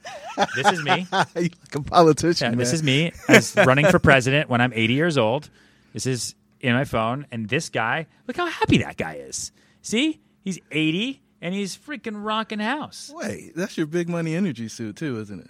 this 0.55 0.71
is 0.71 0.83
me. 0.83 1.07
you 1.35 1.41
like 1.41 1.75
a 1.75 1.81
politician. 1.81 2.53
Yeah, 2.53 2.57
this 2.57 2.73
is 2.73 2.83
me 2.83 3.11
as 3.27 3.55
running 3.55 3.87
for 3.87 3.99
president 3.99 4.49
when 4.49 4.61
I'm 4.61 4.73
80 4.73 4.93
years 4.93 5.17
old. 5.17 5.49
This 5.93 6.05
is 6.05 6.35
in 6.59 6.73
my 6.73 6.85
phone, 6.85 7.25
and 7.31 7.49
this 7.49 7.69
guy. 7.69 8.07
Look 8.27 8.37
how 8.37 8.45
happy 8.45 8.79
that 8.79 8.97
guy 8.97 9.15
is. 9.15 9.51
See, 9.81 10.19
he's 10.43 10.59
80 10.71 11.21
and 11.41 11.55
he's 11.55 11.75
freaking 11.75 12.23
rocking 12.23 12.59
house. 12.59 13.11
Wait, 13.13 13.55
that's 13.55 13.77
your 13.77 13.87
big 13.87 14.07
money 14.07 14.35
energy 14.35 14.67
suit 14.67 14.95
too, 14.95 15.19
isn't 15.19 15.39
it? 15.39 15.49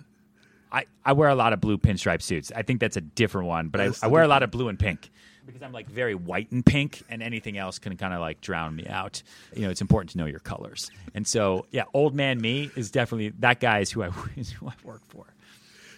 I, 0.72 0.86
I 1.04 1.14
wear 1.14 1.30
a 1.30 1.36
lot 1.36 1.52
of 1.52 1.60
blue 1.60 1.78
pinstripe 1.78 2.22
suits. 2.22 2.52
I 2.56 2.62
think 2.62 2.80
that's 2.80 2.96
a 2.96 3.02
different 3.02 3.48
one, 3.48 3.68
but 3.68 3.82
I, 3.82 3.90
I 4.04 4.08
wear 4.08 4.24
a 4.24 4.28
lot 4.28 4.42
of 4.42 4.52
blue 4.52 4.70
and 4.70 4.80
pink 4.80 5.12
because 5.46 5.62
I'm 5.62 5.72
like 5.72 5.88
very 5.90 6.16
white 6.16 6.52
and 6.52 6.66
pink, 6.66 7.04
and 7.10 7.22
anything 7.24 7.58
else 7.58 7.80
can 7.80 7.96
kind 7.98 8.14
of 8.14 8.20
like 8.20 8.42
drown 8.42 8.76
me 8.76 8.86
out. 8.88 9.22
You 9.56 9.64
know, 9.64 9.70
it's 9.70 9.82
important 9.82 10.12
to 10.12 10.18
know 10.18 10.26
your 10.26 10.40
colors. 10.40 10.90
And 11.14 11.26
so, 11.28 11.66
yeah, 11.72 11.84
old 11.94 12.14
man 12.16 12.40
me 12.40 12.70
is 12.76 12.92
definitely 12.92 13.30
that 13.40 13.60
guy 13.60 13.80
is 13.80 13.92
who 13.92 14.04
I 14.04 14.10
is 14.38 14.52
who 14.52 14.68
I 14.68 14.74
work 14.84 15.02
for. 15.08 15.26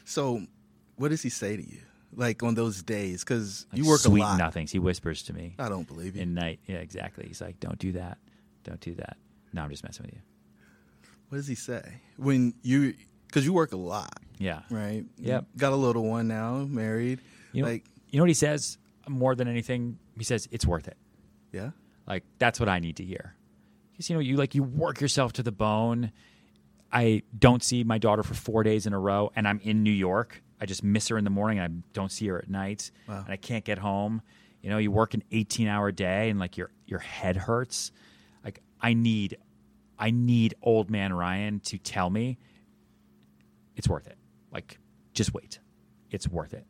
So, 0.06 0.42
what 0.96 1.10
does 1.10 1.22
he 1.22 1.30
say 1.30 1.56
to 1.58 1.64
you? 1.64 1.80
Like 2.16 2.44
on 2.44 2.54
those 2.54 2.84
days, 2.84 3.24
because 3.24 3.66
you 3.74 3.88
work 3.88 4.00
Sweet 4.02 4.22
a 4.22 4.26
lot. 4.26 4.38
nothings. 4.38 4.72
He 4.72 4.78
whispers 4.78 5.24
to 5.24 5.34
me 5.34 5.56
I 5.58 5.68
don't 5.68 5.88
believe 5.88 6.16
you. 6.16 6.22
in 6.22 6.36
night. 6.36 6.60
Yeah, 6.68 6.76
exactly. 6.78 7.26
He's 7.28 7.42
like, 7.42 7.60
"Don't 7.60 7.80
do 7.80 7.94
that. 7.94 8.20
Don't 8.64 8.80
do 8.80 8.94
that." 8.96 9.18
No, 9.52 9.64
I'm 9.64 9.70
just 9.72 9.84
messing 9.84 10.06
with 10.06 10.14
you. 10.14 10.22
what 11.30 11.38
does 11.38 11.48
he 11.48 11.56
say 11.56 11.82
when 12.18 12.54
you? 12.62 12.94
Because 13.26 13.46
you 13.46 13.54
work 13.54 13.72
a 13.72 13.78
lot, 13.78 14.14
Yeah. 14.38 14.62
right? 14.70 15.04
Yep. 15.18 15.46
Got 15.58 15.74
a 15.74 15.76
little 15.76 16.04
one 16.06 16.28
now, 16.28 16.58
married. 16.70 17.20
You 17.52 17.64
know, 17.64 17.70
like, 17.70 17.84
you 18.12 18.18
know 18.20 18.24
what 18.24 18.30
he 18.30 18.36
says 18.36 18.78
more 19.08 19.36
than 19.36 19.48
anything? 19.48 19.98
He 20.18 20.24
says 20.24 20.48
it's 20.52 20.66
worth 20.66 20.88
it. 20.88 20.98
yeah. 21.52 21.72
Like 22.06 22.24
that's 22.38 22.60
what 22.60 22.68
I 22.68 22.80
need 22.80 22.98
to 22.98 23.04
hear. 23.06 23.36
Because 23.94 24.10
you 24.10 24.16
know, 24.16 24.20
you 24.20 24.36
like 24.36 24.56
you 24.56 24.64
work 24.64 25.00
yourself 25.00 25.34
to 25.34 25.44
the 25.44 25.52
bone. 25.54 26.12
I 26.92 27.24
don't 27.38 27.64
see 27.64 27.84
my 27.84 27.98
daughter 27.98 28.24
for 28.24 28.34
four 28.34 28.64
days 28.64 28.86
in 28.86 28.94
a 28.94 29.00
row, 29.00 29.32
and 29.36 29.48
I'm 29.48 29.60
in 29.64 29.84
New 29.84 29.92
York. 29.92 30.44
I 30.60 30.66
just 30.66 30.84
miss 30.84 31.08
her 31.08 31.18
in 31.18 31.24
the 31.24 31.30
morning, 31.30 31.60
and 31.60 31.84
I 31.84 31.88
don't 31.94 32.12
see 32.12 32.28
her 32.28 32.38
at 32.38 32.50
night, 32.50 32.92
and 33.08 33.30
I 33.30 33.38
can't 33.38 33.64
get 33.64 33.78
home. 33.78 34.22
You 34.62 34.70
know, 34.70 34.78
you 34.78 34.92
work 34.92 35.14
an 35.14 35.24
18 35.32 35.68
hour 35.68 35.92
day, 35.92 36.30
and 36.30 36.40
like 36.40 36.58
your 36.58 36.72
your 36.86 37.00
head 37.00 37.38
hurts. 37.38 37.92
Like 38.44 38.62
I 38.82 38.94
need, 38.94 39.38
I 39.98 40.12
need 40.12 40.56
old 40.62 40.90
man 40.90 41.14
Ryan 41.14 41.62
to 41.62 41.78
tell 41.78 42.10
me 42.10 42.38
it's 43.76 43.88
worth 43.88 44.08
it. 44.08 44.18
Like 44.52 44.78
just 45.14 45.34
wait, 45.34 45.60
it's 46.12 46.28
worth 46.28 46.54
it. 46.54 46.66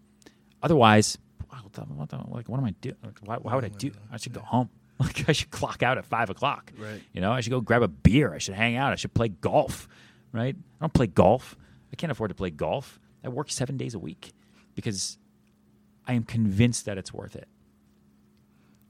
Otherwise, 0.61 1.17
what 1.61 1.73
the, 1.73 1.81
what 1.81 2.09
the, 2.09 2.17
like 2.27 2.49
what 2.49 2.57
am 2.57 2.65
I 2.65 2.71
doing? 2.81 2.95
Like, 3.03 3.19
why, 3.23 3.37
why 3.37 3.55
would 3.55 3.63
I 3.65 3.71
oh 3.73 3.77
do? 3.77 3.91
I 4.11 4.17
should 4.17 4.33
go 4.33 4.41
home. 4.41 4.69
Like 4.99 5.27
I 5.27 5.31
should 5.31 5.49
clock 5.49 5.81
out 5.81 5.97
at 5.97 6.05
five 6.05 6.29
o'clock. 6.29 6.71
Right. 6.77 7.01
You 7.13 7.19
know, 7.19 7.31
I 7.31 7.41
should 7.41 7.49
go 7.49 7.59
grab 7.59 7.81
a 7.81 7.87
beer. 7.87 8.31
I 8.31 8.37
should 8.37 8.53
hang 8.53 8.75
out. 8.75 8.93
I 8.93 8.95
should 8.95 9.13
play 9.13 9.27
golf. 9.27 9.89
Right. 10.31 10.55
I 10.55 10.79
don't 10.79 10.93
play 10.93 11.07
golf. 11.07 11.57
I 11.91 11.95
can't 11.95 12.11
afford 12.11 12.29
to 12.29 12.35
play 12.35 12.51
golf. 12.51 12.99
I 13.23 13.29
work 13.29 13.49
seven 13.49 13.75
days 13.75 13.95
a 13.95 13.99
week 13.99 14.33
because 14.75 15.17
I 16.07 16.13
am 16.13 16.23
convinced 16.23 16.85
that 16.85 16.97
it's 16.97 17.11
worth 17.11 17.35
it. 17.35 17.47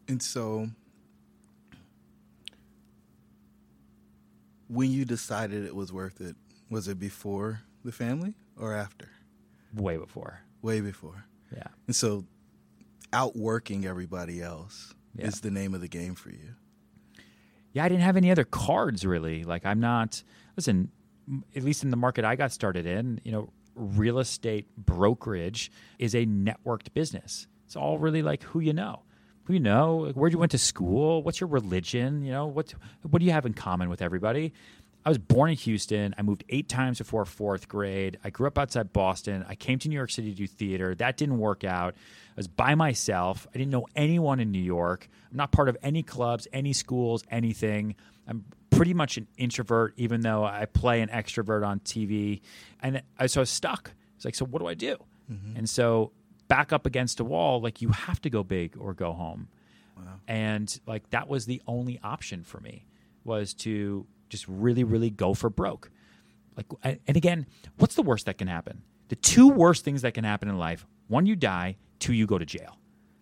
And 0.07 0.21
so, 0.21 0.69
when 4.67 4.91
you 4.91 5.05
decided 5.05 5.65
it 5.65 5.75
was 5.75 5.93
worth 5.93 6.19
it, 6.19 6.35
was 6.69 6.87
it 6.87 6.99
before 6.99 7.61
the 7.85 7.91
family 7.91 8.33
or 8.59 8.73
after? 8.75 9.09
Way 9.73 9.97
before. 9.97 10.41
Way 10.61 10.81
before. 10.81 11.25
Yeah. 11.55 11.67
And 11.87 11.95
so, 11.95 12.25
outworking 13.13 13.85
everybody 13.85 14.41
else 14.41 14.93
Yeah. 15.15 15.27
is 15.27 15.41
the 15.41 15.51
name 15.51 15.73
of 15.73 15.81
the 15.81 15.87
game 15.87 16.15
for 16.15 16.29
you. 16.31 16.55
yeah, 17.71 17.83
I 17.85 17.89
didn't 17.89 18.03
have 18.03 18.17
any 18.17 18.29
other 18.31 18.43
cards 18.43 19.05
really. 19.05 19.43
Like 19.43 19.65
I'm 19.65 19.79
not 19.79 20.23
listen, 20.57 20.91
at 21.55 21.63
least 21.63 21.83
in 21.83 21.89
the 21.91 21.97
market 21.97 22.25
I 22.25 22.35
got 22.35 22.51
started 22.51 22.85
in, 22.85 23.19
you 23.23 23.31
know, 23.31 23.51
real 23.75 24.19
estate 24.19 24.67
brokerage 24.77 25.71
is 25.97 26.13
a 26.13 26.25
networked 26.25 26.93
business. 26.93 27.47
It's 27.65 27.75
all 27.75 27.97
really 27.97 28.21
like 28.21 28.43
who 28.43 28.59
you 28.59 28.73
know. 28.73 29.03
Who 29.45 29.53
you 29.53 29.59
know, 29.59 29.97
like, 29.97 30.15
where 30.15 30.29
you 30.29 30.37
went 30.37 30.51
to 30.51 30.57
school, 30.57 31.21
what's 31.21 31.41
your 31.41 31.49
religion, 31.49 32.23
you 32.23 32.31
know, 32.31 32.45
what 32.47 32.73
what 33.01 33.19
do 33.19 33.25
you 33.25 33.31
have 33.33 33.45
in 33.45 33.53
common 33.53 33.89
with 33.89 34.01
everybody? 34.01 34.53
I 35.05 35.09
was 35.09 35.17
born 35.17 35.51
in 35.51 35.57
Houston. 35.57 36.15
I 36.17 36.21
moved 36.21 36.43
eight 36.49 36.69
times 36.69 36.97
before 36.97 37.25
fourth 37.25 37.67
grade. 37.67 38.19
I 38.23 38.29
grew 38.29 38.47
up 38.47 38.57
outside 38.57 38.93
Boston. 38.93 39.45
I 39.47 39.55
came 39.55 39.79
to 39.79 39.89
New 39.89 39.95
York 39.95 40.11
City 40.11 40.31
to 40.31 40.37
do 40.37 40.47
theater. 40.47 40.95
That 40.95 41.17
didn't 41.17 41.39
work 41.39 41.63
out. 41.63 41.95
I 41.95 42.35
was 42.37 42.47
by 42.47 42.75
myself. 42.75 43.47
I 43.53 43.57
didn't 43.57 43.71
know 43.71 43.87
anyone 43.95 44.39
in 44.39 44.51
New 44.51 44.61
York. 44.61 45.09
I'm 45.31 45.37
not 45.37 45.51
part 45.51 45.69
of 45.69 45.77
any 45.83 46.03
clubs, 46.03 46.47
any 46.53 46.73
schools, 46.73 47.23
anything. 47.29 47.95
I'm 48.27 48.45
pretty 48.69 48.93
much 48.93 49.17
an 49.17 49.27
introvert, 49.37 49.93
even 49.97 50.21
though 50.21 50.43
I 50.43 50.65
play 50.65 51.01
an 51.01 51.09
extrovert 51.09 51.65
on 51.65 51.79
TV. 51.81 52.41
And 52.81 53.03
I, 53.19 53.27
so 53.27 53.41
I 53.41 53.43
was 53.43 53.49
stuck. 53.49 53.91
It's 54.15 54.25
like, 54.25 54.35
so 54.35 54.45
what 54.45 54.59
do 54.59 54.67
I 54.67 54.73
do? 54.73 54.97
Mm-hmm. 55.31 55.57
And 55.57 55.69
so 55.69 56.11
back 56.47 56.71
up 56.71 56.85
against 56.85 57.19
a 57.19 57.23
wall, 57.23 57.61
like 57.61 57.81
you 57.81 57.89
have 57.89 58.21
to 58.21 58.29
go 58.29 58.43
big 58.43 58.75
or 58.77 58.93
go 58.93 59.11
home 59.13 59.49
and 60.27 60.79
like 60.85 61.09
that 61.09 61.27
was 61.27 61.45
the 61.45 61.61
only 61.67 61.99
option 62.03 62.43
for 62.43 62.59
me 62.59 62.85
was 63.23 63.53
to 63.53 64.05
just 64.33 64.45
really 64.47 64.83
really 64.83 65.09
go 65.09 65.33
for 65.33 65.49
broke. 65.49 65.89
Like 66.57 66.65
and 67.07 67.15
again 67.15 67.45
what's 67.77 67.95
the 67.95 68.01
worst 68.01 68.25
that 68.25 68.37
can 68.37 68.47
happen? 68.49 68.81
The 69.07 69.15
two 69.15 69.47
worst 69.47 69.85
things 69.85 70.01
that 70.01 70.13
can 70.15 70.23
happen 70.25 70.49
in 70.49 70.57
life 70.57 70.85
one 71.07 71.25
you 71.25 71.35
die 71.37 71.77
two 71.99 72.13
you 72.13 72.25
go 72.27 72.37
to 72.37 72.45
jail. 72.45 72.77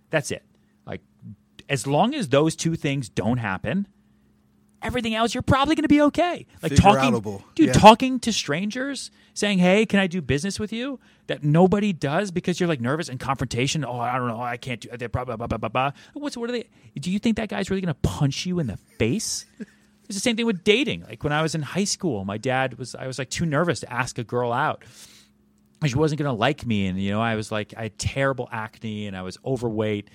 That's 0.09 0.31
it. 0.31 0.43
Like 0.87 1.01
as 1.69 1.85
long 1.85 2.15
as 2.15 2.29
those 2.29 2.55
two 2.55 2.75
things 2.75 3.09
don't 3.09 3.37
happen 3.37 3.87
everything 4.83 5.13
else 5.13 5.35
you're 5.35 5.43
probably 5.43 5.75
going 5.75 5.83
to 5.83 5.87
be 5.89 6.01
okay. 6.01 6.47
Like 6.63 6.75
talking 6.75 7.13
dude 7.53 7.67
Yeah. 7.67 7.73
talking 7.73 8.19
to 8.21 8.33
strangers 8.33 9.11
saying 9.35 9.59
hey 9.59 9.85
can 9.85 9.99
i 9.99 10.07
do 10.07 10.21
business 10.21 10.59
with 10.59 10.73
you? 10.73 10.99
that 11.27 11.43
nobody 11.43 11.93
does 11.93 12.31
because 12.31 12.59
you're 12.59 12.67
like 12.67 12.81
nervous 12.81 13.07
and 13.07 13.19
confrontation. 13.19 13.85
Oh 13.85 13.99
i 13.99 14.17
don't 14.17 14.27
know. 14.27 14.41
I 14.41 14.57
can't 14.57 14.81
do 14.81 14.89
that 14.89 15.11
blah 15.11 15.23
blah 15.23 15.37
blah 15.37 15.47
blah 15.47 15.57
blah 15.59 15.69
blah. 15.69 15.91
What's 16.13 16.35
what 16.35 16.49
are 16.49 16.53
they 16.53 16.65
do 16.99 17.11
you 17.11 17.19
think 17.19 17.37
that 17.37 17.47
guy's 17.49 17.69
really 17.69 17.81
going 17.81 17.93
to 17.93 17.99
punch 18.09 18.45
you 18.45 18.59
in 18.59 18.67
the 18.67 18.77
face 18.97 19.45
it's 20.11 20.17
the 20.17 20.29
same 20.29 20.35
thing 20.35 20.45
with 20.45 20.65
dating. 20.65 21.03
Like 21.03 21.23
when 21.23 21.31
i 21.31 21.41
was 21.41 21.55
in 21.55 21.61
high 21.61 21.85
school 21.85 22.25
my 22.25 22.37
dad 22.37 22.77
was 22.77 22.95
i 22.95 23.07
was 23.07 23.17
like 23.17 23.29
too 23.29 23.45
nervous 23.45 23.79
to 23.79 23.91
ask 23.91 24.17
a 24.17 24.23
girl 24.23 24.51
out. 24.51 24.83
She 25.85 25.95
wasn't 25.95 26.19
going 26.19 26.29
to 26.29 26.37
like 26.37 26.65
me 26.65 26.87
and 26.87 27.01
you 27.01 27.11
know 27.11 27.21
i 27.21 27.35
was 27.35 27.51
like 27.51 27.73
i 27.77 27.83
had 27.83 27.97
terrible 27.97 28.49
acne 28.51 29.07
and 29.07 29.15
i 29.15 29.21
was 29.21 29.37
overweight. 29.45 30.09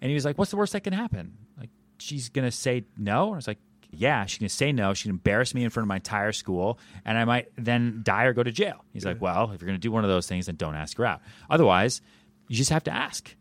And 0.00 0.08
he 0.08 0.14
was 0.14 0.24
like 0.24 0.38
what's 0.38 0.50
the 0.50 0.56
worst 0.56 0.72
that 0.72 0.82
can 0.82 0.94
happen? 0.94 1.36
Like 1.58 1.68
she's 1.98 2.30
going 2.30 2.46
to 2.46 2.50
say 2.50 2.84
no? 2.96 3.26
And 3.26 3.34
i 3.34 3.36
was 3.36 3.46
like 3.46 3.58
yeah 3.90 4.24
she's 4.24 4.38
going 4.38 4.48
to 4.48 4.54
say 4.54 4.72
no. 4.72 4.94
She'd 4.94 5.10
embarrass 5.10 5.54
me 5.54 5.62
in 5.62 5.68
front 5.68 5.84
of 5.84 5.88
my 5.88 5.96
entire 5.96 6.32
school 6.32 6.78
and 7.04 7.18
i 7.18 7.26
might 7.26 7.48
then 7.56 8.00
die 8.02 8.24
or 8.24 8.32
go 8.32 8.42
to 8.42 8.52
jail. 8.52 8.82
He's 8.94 9.04
like 9.04 9.20
well 9.20 9.50
if 9.52 9.60
you're 9.60 9.68
going 9.68 9.78
to 9.78 9.82
do 9.82 9.92
one 9.92 10.04
of 10.04 10.10
those 10.10 10.26
things 10.26 10.46
then 10.46 10.56
don't 10.56 10.74
ask 10.74 10.96
her 10.96 11.04
out. 11.04 11.20
Otherwise 11.50 12.00
you 12.48 12.56
just 12.56 12.70
have 12.70 12.84
to 12.84 12.90
ask. 12.90 13.36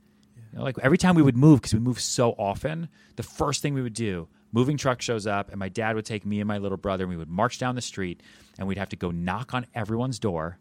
You 0.51 0.59
know, 0.59 0.65
like 0.65 0.77
every 0.79 0.97
time 0.99 1.15
we 1.15 1.23
would 1.23 1.35
move, 1.35 1.61
because 1.61 1.73
we 1.73 1.79
moved 1.79 2.01
so 2.01 2.31
often, 2.31 2.87
the 3.15 3.23
first 3.23 3.61
thing 3.61 3.73
we 3.73 3.81
would 3.81 3.95
do, 3.95 4.27
moving 4.53 4.77
truck 4.77 5.01
shows 5.01 5.27
up, 5.27 5.49
and 5.49 5.59
my 5.59 5.67
dad 5.67 5.95
would 5.95 6.05
take 6.05 6.25
me 6.25 6.39
and 6.39 6.47
my 6.47 6.59
little 6.59 6.77
brother, 6.77 7.03
and 7.03 7.09
we 7.09 7.17
would 7.17 7.29
march 7.29 7.59
down 7.59 7.75
the 7.75 7.81
street, 7.81 8.23
and 8.57 8.67
we'd 8.67 8.77
have 8.77 8.89
to 8.89 8.95
go 8.95 9.11
knock 9.11 9.53
on 9.53 9.65
everyone's 9.75 10.19
door, 10.19 10.57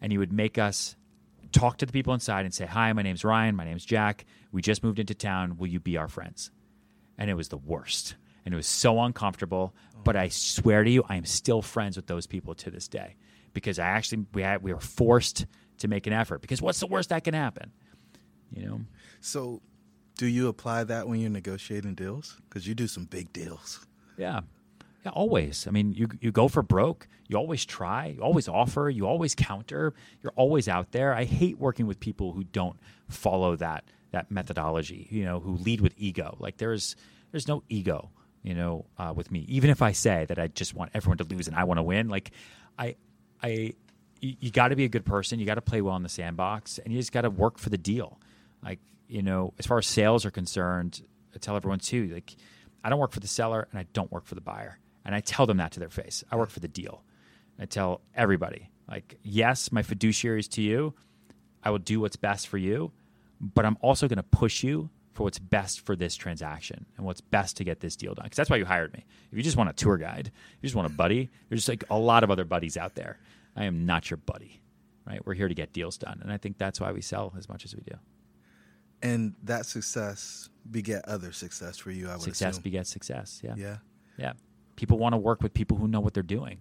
and 0.00 0.10
he 0.10 0.18
would 0.18 0.32
make 0.32 0.58
us 0.58 0.96
talk 1.52 1.76
to 1.78 1.86
the 1.86 1.92
people 1.92 2.14
inside 2.14 2.44
and 2.44 2.54
say, 2.54 2.66
"Hi, 2.66 2.92
my 2.92 3.02
name's 3.02 3.24
Ryan. 3.24 3.54
My 3.54 3.64
name's 3.64 3.84
Jack. 3.84 4.24
We 4.50 4.62
just 4.62 4.82
moved 4.82 4.98
into 4.98 5.14
town. 5.14 5.56
Will 5.58 5.68
you 5.68 5.78
be 5.78 5.96
our 5.96 6.08
friends?" 6.08 6.50
And 7.18 7.30
it 7.30 7.34
was 7.34 7.48
the 7.48 7.58
worst, 7.58 8.16
and 8.44 8.54
it 8.54 8.56
was 8.56 8.66
so 8.66 9.00
uncomfortable. 9.00 9.74
But 10.02 10.16
I 10.16 10.28
swear 10.28 10.82
to 10.82 10.90
you, 10.90 11.04
I 11.08 11.16
am 11.16 11.26
still 11.26 11.60
friends 11.60 11.96
with 11.96 12.06
those 12.06 12.26
people 12.26 12.54
to 12.54 12.70
this 12.70 12.88
day 12.88 13.16
because 13.52 13.78
I 13.78 13.86
actually 13.86 14.26
we 14.32 14.42
had 14.42 14.62
we 14.62 14.72
were 14.72 14.80
forced 14.80 15.46
to 15.78 15.88
make 15.88 16.06
an 16.06 16.12
effort. 16.12 16.40
Because 16.40 16.62
what's 16.62 16.80
the 16.80 16.86
worst 16.86 17.10
that 17.10 17.24
can 17.24 17.34
happen? 17.34 17.72
You 18.50 18.66
know. 18.66 18.80
So, 19.20 19.60
do 20.16 20.26
you 20.26 20.48
apply 20.48 20.84
that 20.84 21.08
when 21.08 21.20
you're 21.20 21.30
negotiating 21.30 21.94
deals? 21.94 22.36
Because 22.48 22.66
you 22.66 22.74
do 22.74 22.86
some 22.86 23.04
big 23.04 23.32
deals. 23.32 23.86
Yeah. 24.16 24.40
Yeah, 25.04 25.12
always. 25.12 25.66
I 25.66 25.70
mean, 25.70 25.92
you 25.92 26.08
you 26.20 26.30
go 26.30 26.46
for 26.48 26.62
broke. 26.62 27.08
You 27.26 27.36
always 27.36 27.64
try. 27.64 28.08
You 28.16 28.22
always 28.22 28.48
offer. 28.48 28.90
You 28.90 29.06
always 29.06 29.34
counter. 29.34 29.94
You're 30.22 30.34
always 30.36 30.68
out 30.68 30.92
there. 30.92 31.14
I 31.14 31.24
hate 31.24 31.58
working 31.58 31.86
with 31.86 32.00
people 32.00 32.32
who 32.32 32.44
don't 32.44 32.78
follow 33.08 33.56
that 33.56 33.84
that 34.10 34.30
methodology. 34.30 35.06
You 35.10 35.24
know, 35.24 35.40
who 35.40 35.56
lead 35.56 35.80
with 35.80 35.94
ego. 35.96 36.36
Like 36.38 36.58
there's 36.58 36.96
there's 37.30 37.48
no 37.48 37.62
ego. 37.70 38.10
You 38.42 38.54
know, 38.54 38.86
uh, 38.98 39.12
with 39.14 39.30
me. 39.30 39.46
Even 39.48 39.70
if 39.70 39.80
I 39.80 39.92
say 39.92 40.26
that 40.26 40.38
I 40.38 40.48
just 40.48 40.74
want 40.74 40.90
everyone 40.92 41.18
to 41.18 41.24
lose 41.24 41.46
and 41.46 41.56
I 41.56 41.64
want 41.64 41.78
to 41.78 41.82
win, 41.82 42.08
like 42.08 42.30
I 42.78 42.96
I 43.42 43.74
you, 44.20 44.36
you 44.40 44.50
got 44.50 44.68
to 44.68 44.76
be 44.76 44.84
a 44.84 44.88
good 44.88 45.04
person. 45.04 45.38
You 45.38 45.46
got 45.46 45.54
to 45.54 45.62
play 45.62 45.80
well 45.80 45.96
in 45.96 46.02
the 46.02 46.08
sandbox, 46.08 46.78
and 46.78 46.92
you 46.92 46.98
just 46.98 47.12
got 47.12 47.22
to 47.22 47.30
work 47.30 47.58
for 47.58 47.70
the 47.70 47.78
deal. 47.78 48.18
Like 48.62 48.80
you 49.10 49.22
know, 49.22 49.52
as 49.58 49.66
far 49.66 49.78
as 49.78 49.86
sales 49.86 50.24
are 50.24 50.30
concerned, 50.30 51.02
I 51.34 51.38
tell 51.38 51.56
everyone 51.56 51.80
too. 51.80 52.06
Like, 52.08 52.34
I 52.82 52.88
don't 52.88 52.98
work 52.98 53.12
for 53.12 53.20
the 53.20 53.28
seller, 53.28 53.66
and 53.70 53.78
I 53.78 53.86
don't 53.92 54.10
work 54.10 54.26
for 54.26 54.34
the 54.34 54.40
buyer, 54.40 54.78
and 55.04 55.14
I 55.14 55.20
tell 55.20 55.46
them 55.46 55.58
that 55.58 55.72
to 55.72 55.80
their 55.80 55.90
face. 55.90 56.24
I 56.30 56.36
work 56.36 56.50
for 56.50 56.60
the 56.60 56.68
deal. 56.68 57.02
I 57.58 57.66
tell 57.66 58.00
everybody, 58.14 58.70
like, 58.88 59.18
yes, 59.22 59.70
my 59.70 59.82
fiduciary 59.82 60.40
is 60.40 60.48
to 60.48 60.62
you. 60.62 60.94
I 61.62 61.70
will 61.70 61.78
do 61.78 62.00
what's 62.00 62.16
best 62.16 62.48
for 62.48 62.56
you, 62.56 62.92
but 63.40 63.66
I'm 63.66 63.76
also 63.82 64.08
going 64.08 64.16
to 64.16 64.22
push 64.22 64.62
you 64.62 64.88
for 65.12 65.24
what's 65.24 65.38
best 65.38 65.80
for 65.84 65.96
this 65.96 66.14
transaction 66.14 66.86
and 66.96 67.04
what's 67.04 67.20
best 67.20 67.58
to 67.58 67.64
get 67.64 67.80
this 67.80 67.96
deal 67.96 68.14
done. 68.14 68.24
Because 68.24 68.36
that's 68.36 68.48
why 68.48 68.56
you 68.56 68.64
hired 68.64 68.94
me. 68.94 69.04
If 69.30 69.36
you 69.36 69.42
just 69.42 69.56
want 69.56 69.68
a 69.68 69.74
tour 69.74 69.98
guide, 69.98 70.30
you 70.60 70.66
just 70.66 70.74
want 70.74 70.86
a 70.86 70.94
buddy, 70.94 71.30
there's 71.48 71.68
like 71.68 71.84
a 71.90 71.98
lot 71.98 72.24
of 72.24 72.30
other 72.30 72.44
buddies 72.44 72.76
out 72.76 72.94
there. 72.94 73.18
I 73.56 73.64
am 73.64 73.84
not 73.84 74.08
your 74.08 74.18
buddy, 74.18 74.62
right? 75.06 75.20
We're 75.26 75.34
here 75.34 75.48
to 75.48 75.54
get 75.54 75.72
deals 75.72 75.98
done. 75.98 76.20
And 76.22 76.32
I 76.32 76.38
think 76.38 76.56
that's 76.56 76.80
why 76.80 76.92
we 76.92 77.02
sell 77.02 77.34
as 77.36 77.48
much 77.48 77.64
as 77.64 77.74
we 77.74 77.82
do. 77.82 77.96
And 79.02 79.34
that 79.44 79.66
success 79.66 80.48
beget 80.70 81.06
other 81.08 81.32
success 81.32 81.78
for 81.78 81.90
you, 81.90 82.08
I 82.08 82.12
would 82.12 82.22
Success 82.22 82.52
assume. 82.52 82.62
begets 82.62 82.90
success. 82.90 83.40
Yeah. 83.42 83.54
yeah. 83.56 83.76
Yeah. 84.18 84.32
People 84.76 84.98
want 84.98 85.14
to 85.14 85.18
work 85.18 85.42
with 85.42 85.54
people 85.54 85.76
who 85.78 85.88
know 85.88 86.00
what 86.00 86.12
they're 86.14 86.22
doing. 86.22 86.60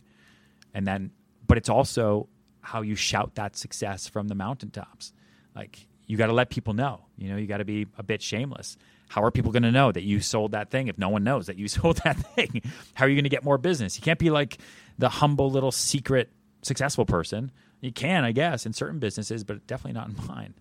And 0.73 0.87
then, 0.87 1.11
but 1.47 1.57
it's 1.57 1.69
also 1.69 2.29
how 2.61 2.81
you 2.81 2.95
shout 2.95 3.35
that 3.35 3.55
success 3.57 4.07
from 4.07 4.27
the 4.27 4.35
mountaintops. 4.35 5.13
Like, 5.55 5.87
you 6.07 6.17
got 6.17 6.27
to 6.27 6.33
let 6.33 6.49
people 6.49 6.73
know. 6.73 7.05
You 7.17 7.29
know, 7.29 7.37
you 7.37 7.47
got 7.47 7.57
to 7.57 7.65
be 7.65 7.87
a 7.97 8.03
bit 8.03 8.21
shameless. 8.21 8.77
How 9.09 9.23
are 9.23 9.31
people 9.31 9.51
going 9.51 9.63
to 9.63 9.71
know 9.71 9.91
that 9.91 10.03
you 10.03 10.19
sold 10.21 10.51
that 10.51 10.69
thing 10.69 10.87
if 10.87 10.97
no 10.97 11.09
one 11.09 11.23
knows 11.23 11.47
that 11.47 11.57
you 11.57 11.67
sold 11.79 11.97
that 12.03 12.17
thing? 12.35 12.61
How 12.93 13.05
are 13.05 13.09
you 13.09 13.15
going 13.15 13.23
to 13.23 13.29
get 13.29 13.43
more 13.43 13.57
business? 13.57 13.97
You 13.97 14.03
can't 14.03 14.19
be 14.19 14.29
like 14.29 14.57
the 14.97 15.09
humble 15.09 15.51
little 15.51 15.71
secret 15.71 16.29
successful 16.61 17.05
person. 17.05 17.51
You 17.81 17.91
can, 17.91 18.23
I 18.23 18.31
guess, 18.31 18.65
in 18.65 18.73
certain 18.73 18.99
businesses, 18.99 19.43
but 19.43 19.65
definitely 19.67 19.93
not 19.93 20.09
in 20.09 20.15
mine. 20.27 20.53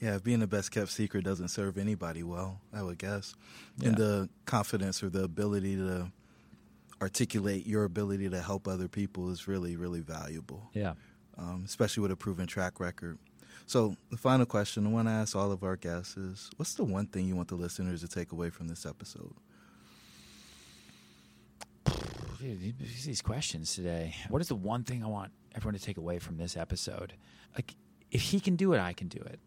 Yeah, 0.00 0.18
being 0.18 0.40
the 0.40 0.46
best 0.46 0.70
kept 0.72 0.90
secret 0.90 1.24
doesn't 1.24 1.48
serve 1.48 1.78
anybody 1.78 2.22
well, 2.22 2.60
I 2.72 2.82
would 2.82 2.98
guess. 2.98 3.34
Yeah. 3.78 3.88
And 3.88 3.96
the 3.96 4.28
confidence 4.44 5.02
or 5.02 5.08
the 5.08 5.24
ability 5.24 5.76
to 5.76 6.12
articulate 7.00 7.66
your 7.66 7.84
ability 7.84 8.28
to 8.30 8.40
help 8.42 8.68
other 8.68 8.88
people 8.88 9.30
is 9.30 9.48
really, 9.48 9.76
really 9.76 10.00
valuable, 10.00 10.68
Yeah. 10.74 10.94
um, 11.38 11.62
especially 11.64 12.02
with 12.02 12.10
a 12.10 12.16
proven 12.16 12.46
track 12.46 12.78
record. 12.80 13.18
So, 13.66 13.96
the 14.10 14.16
final 14.16 14.46
question 14.46 14.86
I 14.86 14.90
want 14.90 15.08
to 15.08 15.12
ask 15.12 15.34
all 15.34 15.50
of 15.50 15.62
our 15.64 15.76
guests 15.76 16.16
is 16.16 16.50
what's 16.56 16.74
the 16.74 16.84
one 16.84 17.06
thing 17.06 17.26
you 17.26 17.34
want 17.34 17.48
the 17.48 17.56
listeners 17.56 18.00
to 18.02 18.08
take 18.08 18.32
away 18.32 18.50
from 18.50 18.68
this 18.68 18.86
episode? 18.86 19.34
Dude, 22.38 22.78
these 23.04 23.22
questions 23.22 23.74
today. 23.74 24.14
What 24.28 24.40
is 24.42 24.48
the 24.48 24.54
one 24.54 24.84
thing 24.84 25.02
I 25.02 25.06
want 25.06 25.32
everyone 25.54 25.78
to 25.78 25.84
take 25.84 25.96
away 25.96 26.18
from 26.18 26.36
this 26.36 26.56
episode? 26.56 27.14
Like, 27.54 27.74
if 28.10 28.20
he 28.20 28.40
can 28.40 28.56
do 28.56 28.72
it, 28.74 28.78
I 28.80 28.92
can 28.92 29.08
do 29.08 29.18
it. 29.20 29.40